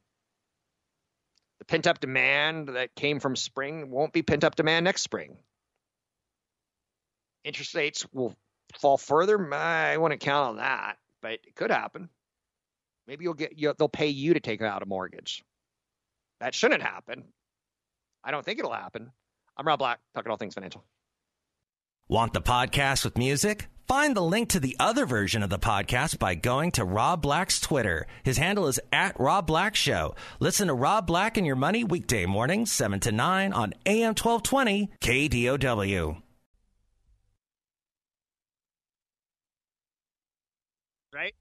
The 1.60 1.66
pent 1.66 1.88
up 1.88 2.02
demand 2.02 2.70
that 2.70 2.94
came 2.96 3.22
from 3.22 3.38
spring 3.38 3.90
won't 3.90 4.12
be 4.12 4.22
pent 4.22 4.44
up 4.44 4.56
demand 4.56 4.84
next 4.84 5.04
spring. 5.04 5.38
Interest 7.46 7.74
rates 7.76 8.06
will 8.12 8.36
fall 8.82 8.98
further. 8.98 9.54
I 9.54 9.96
wouldn't 9.96 10.20
count 10.20 10.50
on 10.50 10.56
that, 10.58 10.98
but 11.22 11.32
it 11.32 11.56
could 11.56 11.72
happen. 11.72 12.10
Maybe 13.08 13.24
you'll 13.24 13.34
get 13.34 13.58
you, 13.58 13.74
they'll 13.78 13.90
pay 13.90 14.08
you 14.08 14.34
to 14.34 14.40
take 14.40 14.62
out 14.62 14.82
a 14.82 14.86
mortgage. 14.86 15.44
That 16.40 16.54
shouldn't 16.56 16.82
happen. 16.82 17.26
I 18.24 18.32
don't 18.32 18.46
think 18.46 18.60
it'll 18.60 18.74
happen. 18.74 19.12
I'm 19.58 19.68
Rob 19.68 19.80
Black, 19.80 20.00
talking 20.16 20.32
all 20.32 20.38
things 20.38 20.54
financial. 20.54 20.84
Want 22.08 22.34
the 22.34 22.42
podcast 22.42 23.04
with 23.06 23.18
music? 23.18 23.68
Find 23.88 24.16
the 24.16 24.22
link 24.22 24.50
to 24.50 24.60
the 24.60 24.76
other 24.80 25.06
version 25.06 25.44
of 25.44 25.50
the 25.50 25.60
podcast 25.60 26.18
by 26.18 26.36
going 26.36 26.72
to 26.72 26.86
Rob 26.86 27.22
Black's 27.22 27.60
Twitter. 27.60 28.08
His 28.24 28.38
handle 28.38 28.68
is 28.68 28.80
at 28.92 29.20
Rob 29.20 29.46
Black 29.46 29.76
Show. 29.76 30.16
Listen 30.40 30.68
to 30.68 30.74
Rob 30.74 31.06
Black 31.06 31.38
and 31.38 31.46
Your 31.46 31.58
Money 31.58 31.84
weekday 31.84 32.26
mornings, 32.26 32.72
7 32.72 33.00
to 33.02 33.12
9 33.12 33.52
on 33.54 33.74
AM 33.86 34.16
1220 34.16 34.90
KDOW. 35.02 36.22
Right? 41.14 41.36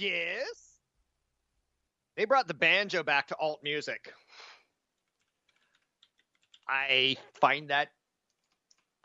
Yes. 0.00 0.78
They 2.16 2.24
brought 2.24 2.48
the 2.48 2.54
banjo 2.54 3.02
back 3.02 3.28
to 3.28 3.36
alt 3.38 3.60
music. 3.62 4.12
I 6.68 7.16
find 7.40 7.68
that 7.68 7.88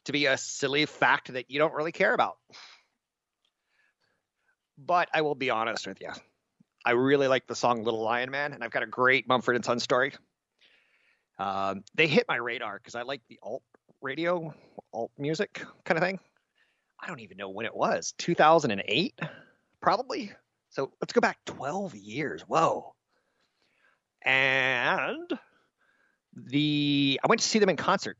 to 0.05 0.11
be 0.11 0.27
a 0.27 0.37
silly 0.37 0.85
fact 0.85 1.33
that 1.33 1.51
you 1.51 1.59
don't 1.59 1.73
really 1.73 1.91
care 1.91 2.13
about. 2.13 2.37
But 4.77 5.09
I 5.13 5.21
will 5.21 5.35
be 5.35 5.49
honest 5.49 5.87
with 5.87 5.99
you. 5.99 6.11
I 6.85 6.91
really 6.91 7.27
like 7.27 7.47
the 7.47 7.55
song 7.55 7.83
Little 7.83 8.01
Lion 8.01 8.29
Man, 8.29 8.53
and 8.53 8.63
I've 8.63 8.71
got 8.71 8.83
a 8.83 8.87
great 8.87 9.27
Mumford 9.27 9.55
and 9.55 9.65
Son 9.65 9.79
story. 9.79 10.13
Um, 11.39 11.83
they 11.95 12.07
hit 12.07 12.25
my 12.29 12.35
radar 12.37 12.77
because 12.77 12.95
I 12.95 13.01
like 13.01 13.21
the 13.27 13.39
alt 13.41 13.63
radio, 14.01 14.53
alt 14.93 15.11
music 15.17 15.65
kind 15.83 15.97
of 15.97 16.03
thing. 16.03 16.19
I 17.01 17.07
don't 17.07 17.19
even 17.19 17.37
know 17.37 17.49
when 17.49 17.65
it 17.65 17.75
was, 17.75 18.13
2008, 18.17 19.19
probably. 19.81 20.31
So 20.75 20.91
let's 20.99 21.13
go 21.13 21.21
back 21.21 21.37
12 21.45 21.95
years. 21.95 22.41
Whoa. 22.41 22.93
And 24.21 25.31
the 26.35 27.17
I 27.23 27.27
went 27.27 27.39
to 27.39 27.47
see 27.47 27.59
them 27.59 27.69
in 27.69 27.77
concert 27.77 28.17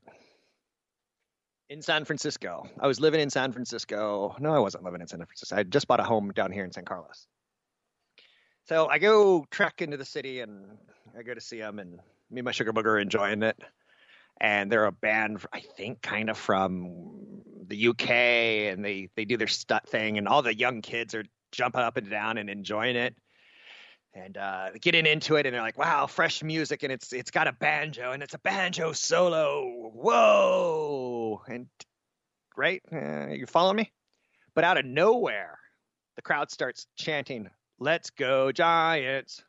in 1.68 1.82
San 1.82 2.06
Francisco. 2.06 2.66
I 2.80 2.86
was 2.86 2.98
living 2.98 3.20
in 3.20 3.28
San 3.28 3.52
Francisco. 3.52 4.34
No, 4.40 4.54
I 4.54 4.58
wasn't 4.58 4.84
living 4.84 5.02
in 5.02 5.06
San 5.06 5.18
Francisco. 5.18 5.54
I 5.54 5.64
just 5.64 5.86
bought 5.86 6.00
a 6.00 6.04
home 6.04 6.32
down 6.32 6.50
here 6.50 6.64
in 6.64 6.72
San 6.72 6.86
Carlos. 6.86 7.26
So 8.64 8.88
I 8.88 9.00
go 9.00 9.44
trek 9.50 9.82
into 9.82 9.98
the 9.98 10.06
city 10.06 10.40
and 10.40 10.78
I 11.18 11.24
go 11.24 11.34
to 11.34 11.40
see 11.42 11.58
them, 11.58 11.78
and 11.78 12.00
me 12.30 12.38
and 12.38 12.44
my 12.46 12.52
sugar 12.52 12.72
booger 12.72 12.86
are 12.86 12.98
enjoying 12.98 13.42
it. 13.42 13.60
And 14.40 14.72
they're 14.72 14.86
a 14.86 14.92
band, 14.92 15.44
I 15.52 15.60
think, 15.76 16.00
kind 16.00 16.30
of 16.30 16.38
from 16.38 17.42
the 17.66 17.88
UK, 17.88 18.10
and 18.72 18.82
they 18.82 19.10
they 19.14 19.26
do 19.26 19.36
their 19.36 19.46
stunt 19.46 19.86
thing, 19.86 20.16
and 20.16 20.26
all 20.26 20.40
the 20.40 20.56
young 20.56 20.80
kids 20.80 21.14
are 21.14 21.24
jumping 21.52 21.82
up 21.82 21.96
and 21.96 22.10
down 22.10 22.38
and 22.38 22.50
enjoying 22.50 22.96
it 22.96 23.14
and 24.16 24.36
uh, 24.38 24.70
getting 24.80 25.06
into 25.06 25.36
it, 25.36 25.46
and 25.46 25.54
they're 25.54 25.62
like, 25.62 25.78
"Wow, 25.78 26.06
fresh 26.06 26.42
music!" 26.42 26.82
And 26.82 26.92
it's 26.92 27.12
it's 27.12 27.30
got 27.30 27.46
a 27.46 27.52
banjo, 27.52 28.12
and 28.12 28.22
it's 28.22 28.34
a 28.34 28.38
banjo 28.38 28.92
solo. 28.92 29.90
Whoa! 29.92 31.42
And 31.46 31.68
right, 32.56 32.82
uh, 32.90 33.28
you 33.28 33.46
follow 33.46 33.72
me? 33.72 33.92
But 34.54 34.64
out 34.64 34.78
of 34.78 34.86
nowhere, 34.86 35.58
the 36.16 36.22
crowd 36.22 36.50
starts 36.50 36.86
chanting, 36.96 37.50
"Let's 37.78 38.10
go 38.10 38.52
Giants!" 38.52 39.42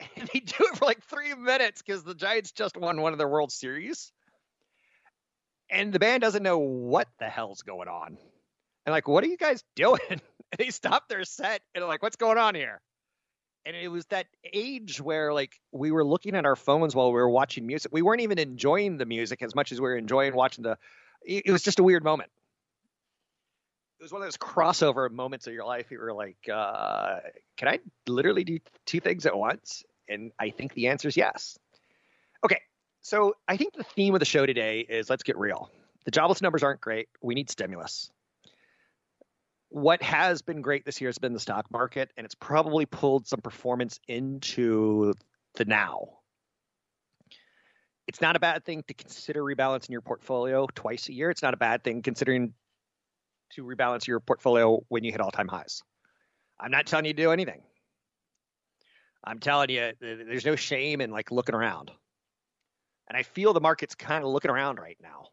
And 0.16 0.28
they 0.32 0.40
do 0.40 0.54
it 0.58 0.76
for 0.76 0.84
like 0.84 1.02
three 1.04 1.32
minutes 1.32 1.80
because 1.80 2.02
the 2.02 2.14
Giants 2.14 2.50
just 2.50 2.76
won 2.76 3.00
one 3.00 3.12
of 3.12 3.18
their 3.18 3.28
World 3.28 3.52
Series, 3.52 4.12
and 5.70 5.92
the 5.92 5.98
band 5.98 6.22
doesn't 6.22 6.42
know 6.42 6.58
what 6.58 7.08
the 7.18 7.28
hell's 7.28 7.62
going 7.62 7.88
on. 7.88 8.18
And 8.86 8.92
like, 8.92 9.08
what 9.08 9.24
are 9.24 9.28
you 9.28 9.36
guys 9.36 9.64
doing? 9.74 10.00
And 10.52 10.58
they 10.58 10.68
stopped 10.68 11.08
their 11.08 11.24
set 11.24 11.62
and 11.74 11.82
like, 11.86 12.02
what's 12.02 12.16
going 12.16 12.36
on 12.36 12.54
here? 12.54 12.82
And 13.64 13.74
it 13.74 13.88
was 13.88 14.04
that 14.06 14.26
age 14.52 15.00
where 15.00 15.32
like 15.32 15.58
we 15.72 15.90
were 15.90 16.04
looking 16.04 16.34
at 16.34 16.44
our 16.44 16.56
phones 16.56 16.94
while 16.94 17.06
we 17.06 17.14
were 17.14 17.30
watching 17.30 17.66
music. 17.66 17.90
We 17.90 18.02
weren't 18.02 18.20
even 18.20 18.38
enjoying 18.38 18.98
the 18.98 19.06
music 19.06 19.40
as 19.40 19.54
much 19.54 19.72
as 19.72 19.80
we 19.80 19.84
were 19.84 19.96
enjoying 19.96 20.34
watching 20.34 20.62
the. 20.62 20.76
It 21.24 21.50
was 21.50 21.62
just 21.62 21.78
a 21.78 21.82
weird 21.82 22.04
moment. 22.04 22.30
It 23.98 24.02
was 24.02 24.12
one 24.12 24.20
of 24.20 24.26
those 24.26 24.36
crossover 24.36 25.10
moments 25.10 25.46
of 25.46 25.54
your 25.54 25.64
life. 25.64 25.86
Where 25.88 26.00
You 26.00 26.04
were 26.04 26.12
like, 26.12 26.36
uh, 26.52 27.20
"Can 27.56 27.68
I 27.68 27.78
literally 28.06 28.44
do 28.44 28.58
two 28.84 29.00
things 29.00 29.24
at 29.24 29.34
once?" 29.34 29.84
And 30.06 30.32
I 30.38 30.50
think 30.50 30.74
the 30.74 30.88
answer 30.88 31.08
is 31.08 31.16
yes. 31.16 31.58
Okay, 32.44 32.60
so 33.00 33.36
I 33.48 33.56
think 33.56 33.72
the 33.72 33.84
theme 33.84 34.12
of 34.12 34.20
the 34.20 34.26
show 34.26 34.44
today 34.44 34.80
is 34.80 35.08
let's 35.08 35.22
get 35.22 35.38
real. 35.38 35.70
The 36.04 36.10
jobless 36.10 36.42
numbers 36.42 36.62
aren't 36.62 36.82
great. 36.82 37.08
We 37.22 37.34
need 37.34 37.48
stimulus 37.48 38.10
what 39.72 40.02
has 40.02 40.42
been 40.42 40.60
great 40.60 40.84
this 40.84 41.00
year 41.00 41.08
has 41.08 41.16
been 41.16 41.32
the 41.32 41.40
stock 41.40 41.70
market, 41.70 42.10
and 42.16 42.26
it's 42.26 42.34
probably 42.34 42.84
pulled 42.84 43.26
some 43.26 43.40
performance 43.40 43.98
into 44.06 45.14
the 45.54 45.64
now. 45.64 46.08
It's 48.06 48.20
not 48.20 48.36
a 48.36 48.40
bad 48.40 48.66
thing 48.66 48.82
to 48.88 48.94
consider 48.94 49.42
rebalancing 49.42 49.88
your 49.88 50.02
portfolio 50.02 50.66
twice 50.74 51.08
a 51.08 51.14
year. 51.14 51.30
It's 51.30 51.42
not 51.42 51.54
a 51.54 51.56
bad 51.56 51.84
thing 51.84 52.02
considering 52.02 52.52
to 53.52 53.64
rebalance 53.64 54.06
your 54.06 54.20
portfolio 54.20 54.84
when 54.88 55.04
you 55.04 55.12
hit 55.12 55.22
all 55.22 55.30
time 55.30 55.48
highs. 55.48 55.82
I'm 56.60 56.70
not 56.70 56.86
telling 56.86 57.06
you 57.06 57.14
to 57.14 57.22
do 57.22 57.32
anything. 57.32 57.62
I'm 59.24 59.38
telling 59.38 59.70
you, 59.70 59.92
there's 60.00 60.44
no 60.44 60.56
shame 60.56 61.00
in 61.00 61.10
like 61.10 61.30
looking 61.30 61.54
around. 61.54 61.90
And 63.08 63.16
I 63.16 63.22
feel 63.22 63.54
the 63.54 63.60
market's 63.60 63.94
kind 63.94 64.22
of 64.22 64.30
looking 64.30 64.50
around 64.50 64.78
right 64.78 64.98
now. 65.02 65.28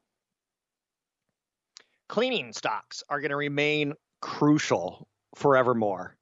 Cleaning 2.08 2.54
stocks 2.54 3.04
are 3.10 3.20
going 3.20 3.32
to 3.32 3.36
remain 3.36 3.94
crucial 4.22 5.08
forevermore. 5.36 6.16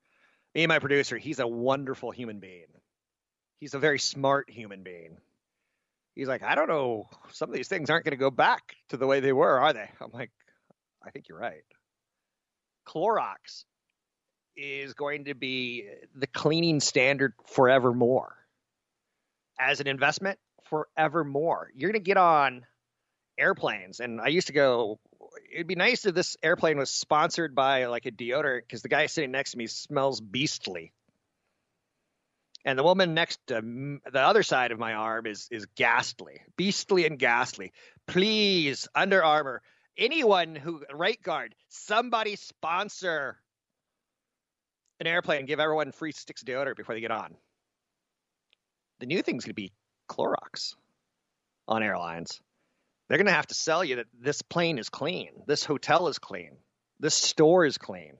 Me 0.56 0.64
and 0.64 0.70
my 0.70 0.80
producer, 0.80 1.18
he's 1.18 1.40
a 1.40 1.48
wonderful 1.48 2.12
human 2.12 2.40
being. 2.40 2.68
He's 3.60 3.74
a 3.74 3.80
very 3.80 4.00
smart 4.00 4.50
human 4.50 4.84
being. 4.84 5.18
He's 6.16 6.28
like, 6.28 6.44
I 6.44 6.56
don't 6.56 6.68
know, 6.68 7.08
some 7.32 7.50
of 7.50 7.56
these 7.56 7.68
things 7.68 7.90
aren't 7.90 8.06
going 8.06 8.12
to 8.12 8.18
go 8.18 8.32
back 8.32 8.76
to 8.90 8.98
the 8.98 9.06
way 9.06 9.20
they 9.20 9.34
were, 9.34 9.60
are 9.60 9.74
they? 9.74 9.90
I'm 10.02 10.12
like, 10.12 10.32
I 11.06 11.12
think 11.12 11.30
you're 11.30 11.38
right. 11.38 11.64
Clorox 12.88 13.66
is 14.56 14.94
going 14.94 15.26
to 15.26 15.36
be 15.36 15.88
the 16.16 16.28
cleaning 16.28 16.80
standard 16.80 17.34
forevermore. 17.46 18.36
As 19.60 19.80
an 19.80 19.88
investment, 19.88 20.40
forevermore. 20.70 21.70
You're 21.76 21.92
going 21.92 22.02
to 22.02 22.06
get 22.06 22.18
on 22.18 22.66
airplanes, 23.38 24.00
and 24.00 24.20
I 24.20 24.28
used 24.28 24.48
to 24.48 24.54
go 24.54 25.00
it'd 25.52 25.68
be 25.68 25.76
nice 25.76 26.06
if 26.06 26.14
this 26.14 26.38
airplane 26.44 26.78
was 26.78 26.90
sponsored 26.90 27.56
by 27.56 27.86
like 27.86 28.06
a 28.06 28.12
deodorant 28.12 28.62
because 28.62 28.82
the 28.82 28.90
guy 28.90 29.06
sitting 29.06 29.32
next 29.32 29.52
to 29.52 29.58
me 29.58 29.68
smells 29.68 30.22
beastly. 30.22 30.92
And 32.66 32.78
the 32.78 32.84
woman 32.84 33.14
next 33.14 33.40
to 33.48 33.62
the 33.62 34.20
other 34.20 34.44
side 34.44 34.72
of 34.72 34.80
my 34.80 34.94
arm 34.94 35.26
is 35.26 35.48
is 35.52 35.66
ghastly, 35.76 36.42
beastly 36.58 37.06
and 37.06 37.18
ghastly. 37.18 37.72
Please, 38.08 38.88
Under 38.94 39.24
Armour, 39.24 39.62
anyone 39.98 40.56
who 40.56 40.84
right 40.94 41.22
guard, 41.22 41.56
somebody 41.70 42.36
sponsor 42.36 43.38
an 45.00 45.08
airplane 45.08 45.40
and 45.40 45.48
give 45.48 45.60
everyone 45.60 45.92
free 45.92 46.12
sticks 46.12 46.42
of 46.42 46.48
deodorant 46.48 46.76
before 46.76 46.96
they 46.96 47.02
get 47.02 47.12
on. 47.12 47.36
The 49.00 49.06
new 49.06 49.22
thing's 49.22 49.46
gonna 49.46 49.54
be 49.54 49.72
Clorox 50.10 50.76
on 51.68 51.84
airlines. 51.84 52.42
They're 53.08 53.18
going 53.18 53.28
to 53.28 53.34
have 53.34 53.48
to 53.48 53.54
sell 53.54 53.84
you 53.84 53.98
that 53.98 54.08
this 54.20 54.42
plane 54.42 54.80
is 54.80 54.90
clean, 54.90 55.30
this 55.48 55.64
hotel 55.64 56.08
is 56.08 56.20
clean, 56.20 56.58
this 57.00 57.16
store 57.16 57.66
is 57.66 57.78
clean. 57.78 58.18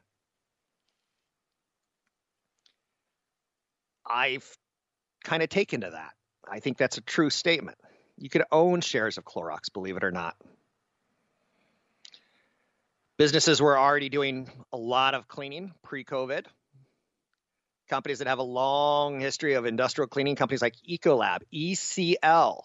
I've 4.10 4.48
kind 5.24 5.44
of 5.44 5.50
taken 5.50 5.82
to 5.82 5.90
that. 5.90 6.14
I 6.50 6.62
think 6.62 6.78
that's 6.78 6.98
a 6.98 7.02
true 7.02 7.30
statement. 7.30 7.78
You 8.18 8.30
could 8.30 8.44
own 8.52 8.80
shares 8.82 9.18
of 9.18 9.26
Clorox, 9.26 9.72
believe 9.74 9.98
it 9.98 10.04
or 10.04 10.12
not. 10.12 10.36
Businesses 13.18 13.62
were 13.62 13.78
already 13.78 14.10
doing 14.10 14.50
a 14.72 14.78
lot 14.78 15.14
of 15.14 15.28
cleaning 15.28 15.74
pre 15.84 16.06
COVID. 16.06 16.46
Companies 17.90 18.20
that 18.20 18.28
have 18.28 18.40
a 18.40 18.44
long 18.44 19.20
history 19.20 19.54
of 19.54 19.66
industrial 19.66 20.08
cleaning, 20.08 20.36
companies 20.36 20.62
like 20.62 20.76
Ecolab, 20.88 21.40
ECL. 21.54 22.62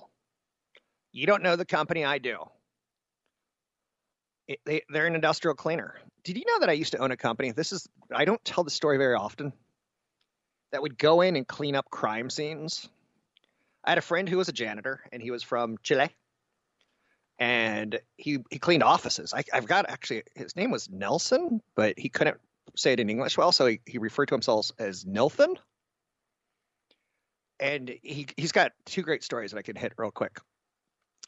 You 1.13 1.27
don't 1.27 1.43
know 1.43 1.57
the 1.57 1.65
company, 1.65 2.05
I 2.05 2.19
do. 2.19 2.39
It, 4.49 4.61
they, 4.65 4.83
they're 4.89 5.07
an 5.07 5.15
industrial 5.15 5.55
cleaner. 5.55 5.95
Did 6.25 6.37
you 6.37 6.45
know 6.47 6.61
that 6.61 6.69
I 6.69 6.73
used 6.73 6.93
to 6.93 6.99
own 6.99 7.11
a 7.11 7.17
company? 7.17 7.53
This 7.53 7.73
is, 7.73 7.89
I 8.15 8.25
don't 8.25 8.45
tell 8.45 8.65
the 8.65 8.71
story 8.71 8.99
very 8.99 9.15
often, 9.15 9.53
that 10.73 10.83
would 10.83 10.99
go 10.99 11.21
in 11.21 11.37
and 11.37 11.47
clean 11.47 11.77
up 11.77 11.91
crime 11.91 12.31
scenes. 12.31 12.89
I 13.85 13.91
had 13.91 13.99
a 13.99 14.03
friend 14.03 14.29
who 14.29 14.39
was 14.39 14.49
a 14.49 14.53
janitor, 14.53 15.01
and 15.13 15.23
he 15.23 15.31
was 15.31 15.43
from 15.43 15.77
Chile 15.83 16.11
and 17.43 17.99
he 18.17 18.39
he 18.51 18.61
cleaned 18.61 18.85
offices. 18.85 19.35
I, 19.35 19.43
have 19.53 19.67
got 19.67 19.91
actually 19.91 20.23
his 20.37 20.55
name 20.55 20.71
was 20.71 20.89
Nelson, 20.89 21.61
but 21.75 21.99
he 21.99 22.09
couldn't 22.09 22.39
say 22.77 22.93
it 22.93 23.01
in 23.01 23.11
English 23.11 23.37
well, 23.37 23.51
so 23.51 23.67
he, 23.67 23.81
he 23.85 23.99
referred 23.99 24.27
to 24.27 24.35
himself 24.35 24.71
as 24.79 25.05
Nilthan. 25.05 25.57
And 27.59 27.93
he 28.03 28.29
he's 28.37 28.53
got 28.53 28.71
two 28.87 29.03
great 29.03 29.25
stories 29.25 29.51
that 29.51 29.59
I 29.59 29.63
can 29.63 29.75
hit 29.75 29.93
real 29.97 30.13
quick. 30.13 30.39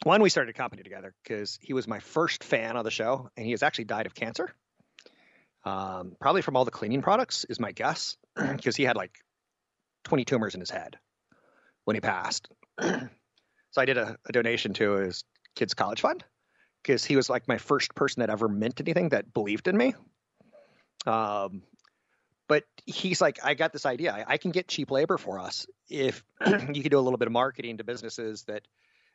One, 0.03 0.21
we 0.21 0.29
started 0.29 0.51
a 0.51 0.59
company 0.59 0.83
together 0.83 1.15
because 1.23 1.59
he 1.63 1.73
was 1.73 1.89
my 1.89 2.01
first 2.01 2.45
fan 2.45 2.77
of 2.77 2.85
the 2.85 2.91
show, 2.91 3.31
and 3.37 3.47
he 3.47 3.53
has 3.53 3.63
actually 3.63 3.85
died 3.85 4.07
of 4.07 4.15
cancer. 4.15 4.51
Um, 5.65 6.17
probably 6.21 6.43
from 6.43 6.57
all 6.57 6.67
the 6.67 6.71
cleaning 6.71 7.01
products, 7.01 7.45
is 7.49 7.59
my 7.59 7.73
guess, 7.73 8.19
because 8.37 8.77
he 8.77 8.83
had 8.83 8.97
like 8.97 9.13
20 10.05 10.25
tumors 10.25 10.55
in 10.55 10.61
his 10.61 10.71
head 10.71 10.99
when 11.85 11.97
he 11.97 12.01
passed. 12.01 12.49
so 12.81 13.01
I 13.79 13.87
did 13.87 13.97
a, 13.97 14.17
a 14.27 14.33
donation 14.33 14.75
to 14.75 14.93
his 14.97 15.25
kids' 15.55 15.75
college 15.75 16.03
fund 16.03 16.23
because 16.83 17.05
he 17.05 17.17
was 17.17 17.31
like 17.31 17.49
my 17.49 17.59
first 17.59 17.95
person 17.95 18.21
that 18.21 18.29
ever 18.29 18.49
meant 18.49 18.81
anything 18.81 19.11
that 19.11 19.33
believed 19.33 19.69
in 19.69 19.77
me. 19.77 19.95
Um, 21.07 21.63
but 22.47 22.65
he's 22.85 23.21
like, 23.21 23.39
I 23.43 23.55
got 23.55 23.73
this 23.73 23.87
idea. 23.87 24.13
I, 24.13 24.35
I 24.35 24.37
can 24.37 24.51
get 24.51 24.69
cheap 24.69 24.91
labor 24.91 25.17
for 25.17 25.39
us 25.39 25.67
if 25.89 26.23
you 26.47 26.83
can 26.83 26.91
do 26.91 26.99
a 26.99 27.01
little 27.01 27.17
bit 27.17 27.27
of 27.27 27.33
marketing 27.33 27.79
to 27.79 27.85
businesses 27.85 28.45
that, 28.45 28.67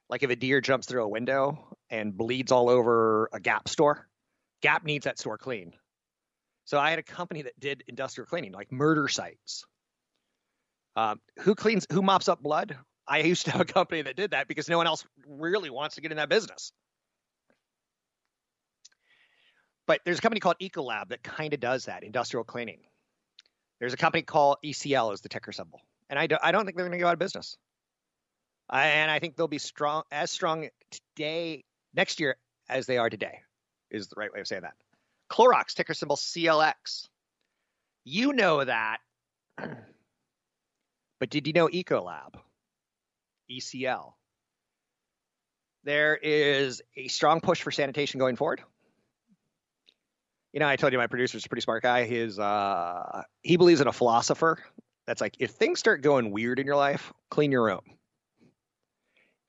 like, 0.10 0.24
if 0.24 0.30
a 0.30 0.36
deer 0.36 0.62
jumps 0.62 0.88
through 0.88 1.04
a 1.04 1.08
window 1.08 1.78
and 1.90 2.18
bleeds 2.18 2.52
all 2.52 2.70
over 2.70 3.30
a 3.32 3.40
Gap 3.40 3.70
store, 3.70 4.08
Gap 4.62 4.84
needs 4.84 5.06
that 5.06 5.20
store 5.20 5.38
clean. 5.38 5.74
So 6.66 6.78
I 6.78 6.90
had 6.90 7.00
a 7.00 7.04
company 7.04 7.44
that 7.44 7.60
did 7.60 7.84
industrial 7.88 8.28
cleaning, 8.28 8.52
like 8.52 8.72
murder 8.72 9.08
sites. 9.08 9.66
Um, 10.96 11.20
who 11.40 11.56
cleans? 11.56 11.88
Who 11.92 12.02
mops 12.02 12.28
up 12.28 12.44
blood? 12.44 12.78
I 13.08 13.20
used 13.20 13.46
to 13.46 13.52
have 13.52 13.62
a 13.62 13.66
company 13.66 14.04
that 14.04 14.16
did 14.16 14.32
that 14.32 14.48
because 14.48 14.70
no 14.70 14.78
one 14.78 14.86
else 14.86 15.04
really 15.28 15.70
wants 15.70 15.96
to 15.96 16.02
get 16.02 16.12
in 16.12 16.18
that 16.18 16.30
business. 16.30 16.72
But 19.88 20.02
there's 20.06 20.20
a 20.20 20.22
company 20.22 20.40
called 20.40 20.58
Ecolab 20.62 21.10
that 21.10 21.24
kind 21.24 21.54
of 21.56 21.60
does 21.60 21.86
that 21.86 22.04
industrial 22.04 22.44
cleaning. 22.44 22.82
There's 23.80 23.94
a 23.94 23.98
company 23.98 24.22
called 24.22 24.58
ECL 24.64 25.14
as 25.14 25.22
the 25.22 25.30
ticker 25.30 25.52
symbol, 25.52 25.82
and 26.10 26.20
I, 26.20 26.28
do, 26.28 26.38
I 26.44 26.52
don't 26.52 26.66
think 26.66 26.78
they're 26.78 26.86
going 26.86 27.00
to 27.00 27.02
go 27.02 27.08
out 27.08 27.14
of 27.14 27.20
business. 27.20 27.58
I, 28.70 28.88
and 28.88 29.10
I 29.10 29.20
think 29.20 29.36
they'll 29.36 29.48
be 29.48 29.58
strong 29.58 30.04
as 30.12 30.30
strong 30.32 30.70
today 30.92 31.64
next 31.94 32.20
year 32.20 32.38
as 32.70 32.86
they 32.86 32.98
are 32.98 33.10
today. 33.10 33.40
Is 33.90 34.08
the 34.08 34.16
right 34.18 34.32
way 34.32 34.40
of 34.40 34.48
saying 34.48 34.62
that. 34.62 34.76
Clorox 35.32 35.74
ticker 35.74 35.94
symbol 35.94 36.16
CLX. 36.16 37.08
You 38.04 38.34
know 38.34 38.64
that, 38.64 38.98
but 39.58 41.30
did 41.30 41.48
you 41.48 41.54
know 41.54 41.68
Ecolab? 41.68 42.36
ECL. 43.52 44.14
There 45.84 46.16
is 46.16 46.82
a 46.96 47.08
strong 47.08 47.42
push 47.42 47.62
for 47.62 47.72
sanitation 47.72 48.20
going 48.20 48.36
forward. 48.36 48.62
You 50.54 50.60
know, 50.60 50.68
I 50.68 50.76
told 50.76 50.94
you 50.94 51.00
my 51.00 51.08
producer's 51.08 51.46
a 51.46 51.50
pretty 51.50 51.62
smart 51.62 51.84
guy. 51.84 52.06
His 52.06 52.40
uh, 52.40 53.24
he 53.42 53.58
believes 53.58 53.82
in 53.82 53.88
a 53.88 53.94
philosopher 53.94 54.60
that's 55.08 55.22
like 55.22 55.36
if 55.40 55.52
things 55.52 55.80
start 55.80 56.02
going 56.02 56.32
weird 56.32 56.60
in 56.60 56.66
your 56.66 56.76
life, 56.76 57.14
clean 57.30 57.52
your 57.52 57.64
room. 57.64 57.82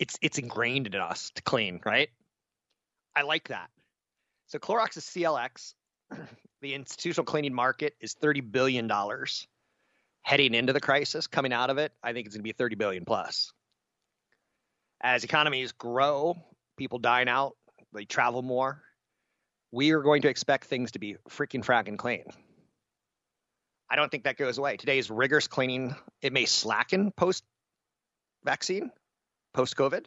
It's 0.00 0.18
it's 0.20 0.38
ingrained 0.38 0.88
in 0.88 1.00
us 1.00 1.30
to 1.36 1.42
clean, 1.42 1.80
right? 1.84 2.08
I 3.14 3.22
like 3.22 3.48
that. 3.48 3.70
So 4.48 4.58
Clorox 4.58 4.96
is 4.96 5.04
CLX. 5.04 5.74
The 6.62 6.74
institutional 6.74 7.24
cleaning 7.24 7.54
market 7.54 7.94
is 8.02 8.12
thirty 8.12 8.42
billion 8.42 8.86
dollars. 8.86 9.46
Heading 10.20 10.52
into 10.52 10.74
the 10.74 10.80
crisis, 10.80 11.26
coming 11.26 11.54
out 11.54 11.70
of 11.70 11.78
it, 11.78 11.90
I 12.02 12.12
think 12.12 12.26
it's 12.26 12.36
going 12.36 12.40
to 12.40 12.48
be 12.48 12.52
thirty 12.52 12.76
billion 12.76 13.06
plus 13.06 13.50
as 15.00 15.24
economies 15.24 15.72
grow, 15.72 16.36
people 16.76 16.98
dine 16.98 17.28
out, 17.28 17.56
they 17.92 18.04
travel 18.04 18.42
more. 18.42 18.82
We 19.72 19.92
are 19.92 20.02
going 20.02 20.22
to 20.22 20.28
expect 20.28 20.66
things 20.66 20.92
to 20.92 20.98
be 20.98 21.16
freaking 21.28 21.64
fracking 21.64 21.96
clean. 21.96 22.24
I 23.88 23.96
don't 23.96 24.10
think 24.10 24.24
that 24.24 24.36
goes 24.36 24.58
away. 24.58 24.76
Today's 24.76 25.10
rigorous 25.10 25.48
cleaning, 25.48 25.94
it 26.22 26.32
may 26.32 26.44
slacken 26.44 27.12
post 27.12 27.44
vaccine, 28.44 28.90
post 29.52 29.76
COVID, 29.76 30.06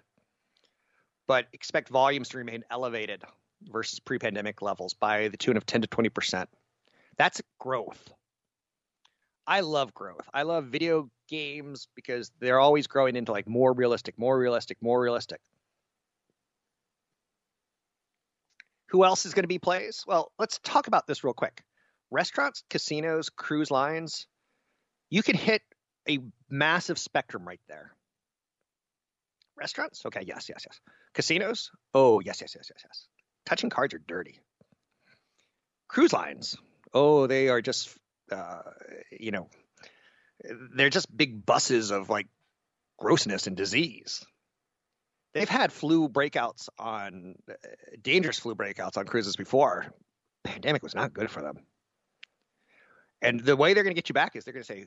but 1.27 1.47
expect 1.53 1.89
volumes 1.89 2.29
to 2.29 2.37
remain 2.37 2.63
elevated 2.69 3.23
versus 3.71 3.99
pre 3.99 4.19
pandemic 4.19 4.61
levels 4.61 4.93
by 4.93 5.27
the 5.29 5.37
tune 5.37 5.57
of 5.57 5.65
10 5.65 5.81
to 5.81 5.87
20%. 5.87 6.45
That's 7.17 7.41
growth. 7.59 8.13
I 9.45 9.59
love 9.59 9.93
growth. 9.93 10.27
I 10.33 10.43
love 10.43 10.65
video 10.65 11.09
games 11.27 11.87
because 11.95 12.31
they're 12.39 12.59
always 12.59 12.87
growing 12.87 13.15
into 13.15 13.31
like 13.31 13.47
more 13.47 13.73
realistic, 13.73 14.17
more 14.17 14.37
realistic, 14.37 14.77
more 14.81 15.01
realistic. 15.01 15.41
Who 18.89 19.03
else 19.03 19.25
is 19.25 19.33
going 19.33 19.43
to 19.43 19.47
be 19.47 19.59
plays? 19.59 20.03
Well, 20.07 20.31
let's 20.37 20.59
talk 20.59 20.87
about 20.87 21.07
this 21.07 21.23
real 21.23 21.33
quick. 21.33 21.63
Restaurants, 22.11 22.63
casinos, 22.69 23.29
cruise 23.29 23.71
lines, 23.71 24.27
you 25.09 25.23
can 25.23 25.35
hit 25.35 25.61
a 26.07 26.19
massive 26.49 26.99
spectrum 26.99 27.45
right 27.47 27.59
there. 27.67 27.95
Restaurants? 29.57 30.05
Okay, 30.05 30.23
yes, 30.25 30.49
yes, 30.49 30.65
yes. 30.67 30.79
Casinos? 31.13 31.71
Oh, 31.93 32.19
yes, 32.19 32.41
yes, 32.41 32.55
yes, 32.55 32.69
yes, 32.69 32.83
yes. 32.83 33.07
Touching 33.45 33.69
cards 33.69 33.93
are 33.93 34.01
dirty. 34.07 34.39
Cruise 35.87 36.13
lines? 36.13 36.57
Oh, 36.93 37.27
they 37.27 37.49
are 37.49 37.61
just, 37.61 37.95
uh, 38.31 38.61
you 39.11 39.31
know, 39.31 39.49
they're 40.75 40.89
just 40.89 41.15
big 41.15 41.45
buses 41.45 41.91
of 41.91 42.09
like 42.09 42.27
grossness 42.97 43.47
and 43.47 43.55
disease. 43.55 44.25
They've 45.33 45.49
had 45.49 45.71
flu 45.71 46.09
breakouts 46.09 46.69
on 46.77 47.35
uh, 47.49 47.53
dangerous 48.01 48.39
flu 48.39 48.55
breakouts 48.55 48.97
on 48.97 49.05
cruises 49.05 49.35
before. 49.35 49.93
Pandemic 50.43 50.83
was 50.83 50.95
not 50.95 51.13
good 51.13 51.31
for 51.31 51.41
them. 51.41 51.57
And 53.21 53.39
the 53.39 53.55
way 53.55 53.73
they're 53.73 53.83
going 53.83 53.95
to 53.95 53.99
get 53.99 54.09
you 54.09 54.13
back 54.13 54.35
is 54.35 54.43
they're 54.43 54.53
going 54.53 54.63
to 54.63 54.67
say, 54.67 54.85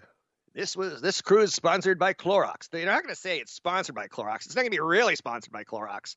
"This 0.57 0.75
was 0.75 1.03
this 1.03 1.21
cruise 1.21 1.55
sponsored 1.55 1.99
by 1.99 2.14
Clorox." 2.14 2.71
They're 2.71 2.87
not 2.87 3.03
going 3.03 3.14
to 3.14 3.21
say 3.21 3.38
it's 3.38 3.53
sponsored 3.53 3.95
by 3.95 4.09
Clorox. 4.09 4.47
It's 4.47 4.57
not 4.57 4.62
going 4.62 4.71
to 4.73 4.77
be 4.77 4.81
really 4.81 5.14
sponsored 5.14 5.53
by 5.53 5.64
Clorox, 5.64 6.16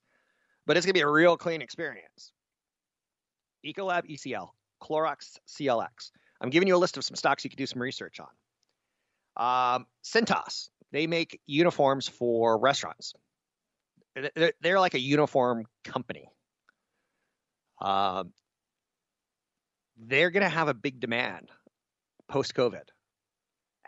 but 0.65 0.77
it's 0.77 0.85
going 0.85 0.93
to 0.93 0.97
be 0.97 1.01
a 1.01 1.09
real 1.09 1.35
clean 1.35 1.61
experience. 1.61 2.31
Ecolab 3.65 4.09
ECL, 4.09 4.47
Clorox 4.81 5.37
CLX. 5.45 6.11
I'm 6.39 6.49
giving 6.49 6.69
you 6.69 6.77
a 6.77 6.79
list 6.79 6.95
of 6.95 7.03
some 7.03 7.17
stocks 7.17 7.43
you 7.43 7.49
could 7.49 7.59
do 7.59 7.65
some 7.65 7.81
research 7.81 8.21
on. 8.21 9.75
Um, 9.75 9.85
Cintas, 10.05 10.69
they 10.93 11.05
make 11.05 11.41
uniforms 11.45 12.07
for 12.07 12.57
restaurants. 12.57 13.13
They're, 14.15 14.53
they're 14.61 14.79
like 14.79 14.93
a 14.93 14.99
uniform 14.99 15.65
company. 15.83 16.29
Um, 17.81 18.31
they're 19.97 20.29
going 20.29 20.43
to 20.43 20.49
have 20.49 20.69
a 20.69 20.73
big 20.73 21.01
demand 21.01 21.49
post 22.29 22.53
COVID 22.53 22.83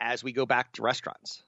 as 0.01 0.23
we 0.23 0.33
go 0.33 0.45
back 0.45 0.73
to 0.73 0.81
restaurants. 0.81 1.43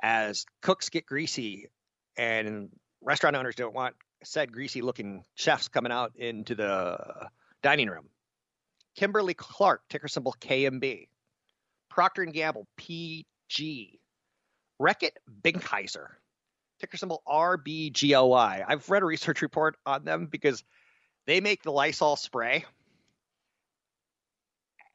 As 0.00 0.46
cooks 0.60 0.90
get 0.90 1.06
greasy 1.06 1.68
and 2.16 2.68
restaurant 3.00 3.34
owners 3.34 3.56
don't 3.56 3.74
want 3.74 3.94
said 4.22 4.52
greasy 4.52 4.82
looking 4.82 5.24
chefs 5.34 5.68
coming 5.68 5.90
out 5.90 6.12
into 6.16 6.54
the 6.54 7.28
dining 7.62 7.88
room. 7.88 8.08
Kimberly 8.94 9.34
Clark, 9.34 9.82
ticker 9.88 10.08
symbol 10.08 10.36
KMB. 10.40 11.08
Procter 11.88 12.24
& 12.24 12.26
Gamble, 12.26 12.66
PG. 12.76 13.98
Reckitt 14.80 15.12
Benckiser, 15.42 16.08
ticker 16.80 16.96
symbol 16.96 17.22
RBGLY. 17.26 18.64
I've 18.66 18.90
read 18.90 19.02
a 19.02 19.06
research 19.06 19.40
report 19.40 19.76
on 19.86 20.04
them 20.04 20.26
because 20.26 20.64
they 21.26 21.40
make 21.40 21.62
the 21.62 21.70
Lysol 21.70 22.16
spray. 22.16 22.64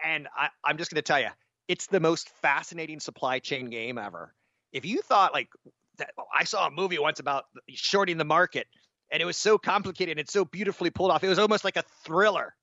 And 0.04 0.28
I, 0.36 0.50
I'm 0.64 0.78
just 0.78 0.92
going 0.92 0.98
to 0.98 1.02
tell 1.04 1.22
you, 1.22 1.30
it's 1.68 1.88
the 1.88 2.00
most 2.00 2.30
fascinating 2.42 3.00
supply 3.00 3.40
chain 3.40 3.70
game 3.70 3.98
ever. 3.98 4.34
If 4.72 4.86
you 4.86 5.02
thought 5.02 5.34
like 5.34 5.50
that, 5.98 6.12
I 6.34 6.44
saw 6.44 6.68
a 6.68 6.72
movie 6.72 7.00
once 7.00 7.20
about 7.20 7.46
shorting 7.70 8.18
the 8.18 8.26
market. 8.26 8.68
And 9.12 9.22
it 9.22 9.26
was 9.26 9.38
so 9.38 9.58
complicated 9.58 10.14
and 10.14 10.20
it's 10.20 10.34
so 10.34 10.44
beautifully 10.44 10.90
pulled 10.90 11.12
off. 11.12 11.24
It 11.24 11.30
was 11.30 11.40
almost 11.40 11.64
like 11.64 11.78
a 11.78 11.84
thriller. 12.06 12.54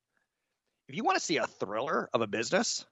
If 0.88 0.96
you 0.96 1.04
want 1.04 1.16
to 1.16 1.24
see 1.24 1.38
a 1.38 1.46
thriller 1.46 2.10
of 2.12 2.20
a 2.20 2.26
business, 2.26 2.84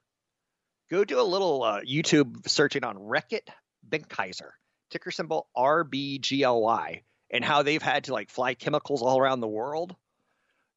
go 0.91 1.05
do 1.05 1.21
a 1.21 1.23
little 1.23 1.63
uh, 1.63 1.81
YouTube 1.81 2.49
searching 2.49 2.85
on 2.85 2.97
Reckitt 2.97 3.49
Benckiser, 3.87 4.51
ticker 4.91 5.11
symbol 5.11 5.49
RBGLY, 5.57 7.03
and 7.31 7.45
how 7.45 7.63
they've 7.63 7.83
had 7.83 8.05
to 8.05 8.15
like 8.15 8.31
fly 8.31 8.55
chemicals 8.55 9.03
all 9.03 9.19
around 9.19 9.41
the 9.41 9.49
world 9.49 9.95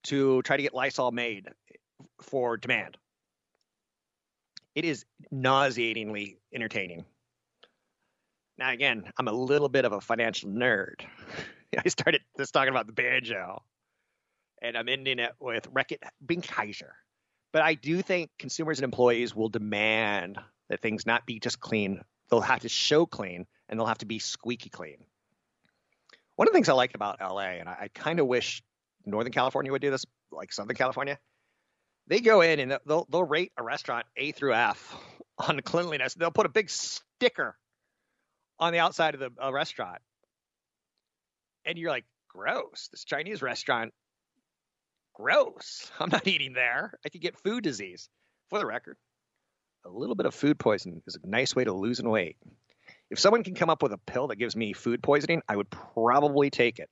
to 0.05 0.41
try 0.41 0.57
to 0.57 0.63
get 0.63 0.73
Lysol 0.73 1.11
made 1.11 1.47
for 2.21 2.57
demand. 2.57 2.97
It 4.75 4.83
is 4.83 5.05
nauseatingly 5.31 6.37
entertaining. 6.53 7.05
Now, 8.57 8.71
again, 8.71 9.11
I'm 9.17 9.27
a 9.27 9.33
little 9.33 9.69
bit 9.69 9.85
of 9.85 9.93
a 9.93 10.01
financial 10.01 10.49
nerd. 10.49 11.01
I 11.77 11.87
started 11.89 12.21
just 12.37 12.53
talking 12.53 12.69
about 12.69 12.85
the 12.85 12.93
banjo, 12.93 13.63
and 14.61 14.77
I'm 14.77 14.87
ending 14.87 15.19
it 15.19 15.33
with 15.39 15.73
Reckitt 15.73 15.99
Benckiser. 16.25 16.91
But 17.51 17.61
I 17.61 17.73
do 17.73 18.01
think 18.01 18.31
consumers 18.37 18.79
and 18.79 18.83
employees 18.83 19.35
will 19.35 19.49
demand 19.49 20.37
that 20.69 20.81
things 20.81 21.05
not 21.05 21.25
be 21.25 21.39
just 21.39 21.59
clean. 21.59 22.01
They'll 22.29 22.41
have 22.41 22.61
to 22.61 22.69
show 22.69 23.05
clean, 23.05 23.45
and 23.69 23.79
they'll 23.79 23.87
have 23.87 23.99
to 23.99 24.05
be 24.05 24.19
squeaky 24.19 24.69
clean. 24.69 24.97
One 26.35 26.47
of 26.47 26.53
the 26.53 26.57
things 26.57 26.69
I 26.69 26.73
like 26.73 26.95
about 26.95 27.19
LA, 27.21 27.59
and 27.59 27.69
I, 27.69 27.77
I 27.81 27.87
kind 27.93 28.19
of 28.19 28.27
wish 28.27 28.61
Northern 29.05 29.31
California 29.31 29.71
would 29.71 29.81
do 29.81 29.91
this, 29.91 30.05
like 30.31 30.51
Southern 30.51 30.75
California, 30.75 31.17
they 32.07 32.19
go 32.19 32.41
in 32.41 32.59
and 32.59 32.77
they'll 32.85 33.07
they'll 33.09 33.23
rate 33.23 33.51
a 33.57 33.63
restaurant 33.63 34.05
A 34.15 34.31
through 34.31 34.53
F 34.53 34.95
on 35.37 35.59
cleanliness. 35.61 36.13
They'll 36.13 36.31
put 36.31 36.45
a 36.45 36.49
big 36.49 36.69
sticker 36.69 37.57
on 38.59 38.73
the 38.73 38.79
outside 38.79 39.15
of 39.15 39.19
the 39.19 39.51
restaurant, 39.51 40.01
and 41.65 41.77
you're 41.77 41.91
like, 41.91 42.05
gross. 42.29 42.89
This 42.91 43.03
Chinese 43.03 43.41
restaurant, 43.41 43.93
gross. 45.13 45.91
I'm 45.99 46.09
not 46.09 46.27
eating 46.27 46.53
there. 46.53 46.93
I 47.05 47.09
could 47.09 47.21
get 47.21 47.37
food 47.39 47.63
disease. 47.63 48.09
For 48.49 48.59
the 48.59 48.65
record, 48.65 48.97
a 49.85 49.89
little 49.89 50.13
bit 50.13 50.27
of 50.27 50.35
food 50.35 50.59
poisoning 50.59 51.01
is 51.07 51.17
a 51.21 51.27
nice 51.27 51.55
way 51.55 51.63
to 51.63 51.73
losing 51.73 52.07
weight. 52.07 52.37
If 53.09 53.19
someone 53.19 53.43
can 53.43 53.55
come 53.55 53.71
up 53.71 53.81
with 53.81 53.91
a 53.91 53.97
pill 53.97 54.27
that 54.27 54.35
gives 54.35 54.55
me 54.55 54.73
food 54.73 55.01
poisoning, 55.01 55.41
I 55.49 55.55
would 55.55 55.69
probably 55.69 56.51
take 56.51 56.77
it. 56.77 56.89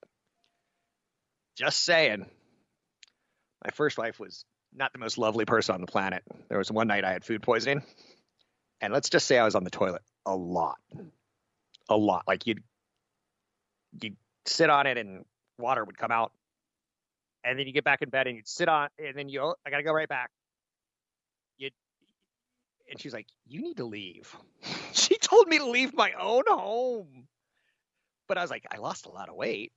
Just 1.55 1.83
saying. 1.83 2.25
My 3.63 3.69
first 3.71 3.97
wife 3.99 4.19
was 4.19 4.45
not 4.75 4.93
the 4.93 4.99
most 4.99 5.17
lovely 5.17 5.45
person 5.45 5.75
on 5.75 5.81
the 5.81 5.87
planet. 5.87 6.23
There 6.49 6.57
was 6.57 6.71
one 6.71 6.87
night 6.87 7.03
I 7.03 7.11
had 7.11 7.23
food 7.23 7.41
poisoning, 7.41 7.83
and 8.81 8.93
let's 8.93 9.09
just 9.09 9.27
say 9.27 9.37
I 9.37 9.45
was 9.45 9.55
on 9.55 9.63
the 9.63 9.69
toilet 9.69 10.01
a 10.25 10.35
lot, 10.35 10.77
a 11.89 11.97
lot. 11.97 12.23
Like 12.27 12.47
you'd 12.47 12.63
you'd 14.01 14.17
sit 14.45 14.69
on 14.69 14.87
it 14.87 14.97
and 14.97 15.25
water 15.57 15.83
would 15.83 15.97
come 15.97 16.11
out, 16.11 16.31
and 17.43 17.57
then 17.57 17.67
you 17.67 17.73
get 17.73 17.83
back 17.83 18.01
in 18.01 18.09
bed 18.09 18.27
and 18.27 18.35
you'd 18.35 18.47
sit 18.47 18.67
on, 18.67 18.89
and 18.97 19.15
then 19.15 19.29
you 19.29 19.41
oh, 19.41 19.55
I 19.65 19.69
gotta 19.69 19.83
go 19.83 19.93
right 19.93 20.09
back. 20.09 20.31
You 21.57 21.69
and 22.89 22.99
she's 22.99 23.13
like, 23.13 23.27
"You 23.47 23.61
need 23.61 23.77
to 23.77 23.85
leave." 23.85 24.35
she 24.93 25.17
told 25.17 25.47
me 25.47 25.59
to 25.59 25.69
leave 25.69 25.93
my 25.93 26.13
own 26.19 26.43
home, 26.47 27.27
but 28.27 28.37
I 28.37 28.41
was 28.41 28.51
like, 28.51 28.65
I 28.71 28.77
lost 28.77 29.05
a 29.05 29.11
lot 29.11 29.29
of 29.29 29.35
weight. 29.35 29.71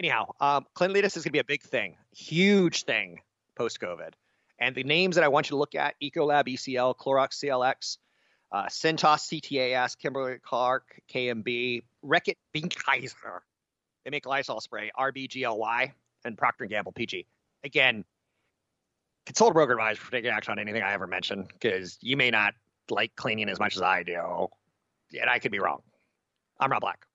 Anyhow, 0.00 0.32
um, 0.40 0.66
cleanliness 0.74 1.16
is 1.16 1.22
to 1.22 1.30
be 1.30 1.38
a 1.38 1.44
big 1.44 1.62
thing, 1.62 1.96
huge 2.10 2.82
thing 2.82 3.20
post 3.56 3.80
COVID. 3.80 4.10
And 4.58 4.74
the 4.74 4.84
names 4.84 5.16
that 5.16 5.24
I 5.24 5.28
want 5.28 5.46
you 5.46 5.54
to 5.54 5.58
look 5.58 5.74
at 5.74 5.94
Ecolab 6.02 6.46
ECL, 6.48 6.96
Clorox 6.96 7.44
CLX, 7.44 7.98
uh, 8.52 8.66
Cintas 8.66 9.40
CTAS, 9.40 9.98
Kimberly 9.98 10.38
Clark, 10.38 11.00
KMB, 11.12 11.82
Reckitt 12.04 12.36
Benckiser. 12.54 13.40
They 14.04 14.10
make 14.10 14.26
Lysol 14.26 14.60
spray, 14.60 14.90
RBGLY, 14.98 15.92
and 16.24 16.38
Procter 16.38 16.64
& 16.64 16.66
Gamble 16.66 16.92
PG. 16.92 17.26
Again, 17.64 18.04
consult 19.26 19.50
a 19.50 19.54
broker 19.54 19.72
advisor 19.72 20.00
for 20.00 20.10
taking 20.12 20.30
action 20.30 20.52
on 20.52 20.58
anything 20.58 20.82
I 20.82 20.92
ever 20.92 21.06
mention 21.06 21.48
because 21.50 21.98
you 22.00 22.16
may 22.16 22.30
not 22.30 22.54
like 22.90 23.16
cleaning 23.16 23.48
as 23.48 23.58
much 23.58 23.76
as 23.76 23.82
I 23.82 24.02
do. 24.02 24.48
And 25.20 25.28
I 25.28 25.38
could 25.38 25.52
be 25.52 25.58
wrong. 25.58 25.82
I'm 26.60 26.70
Rob 26.70 26.82
Black. 26.82 27.06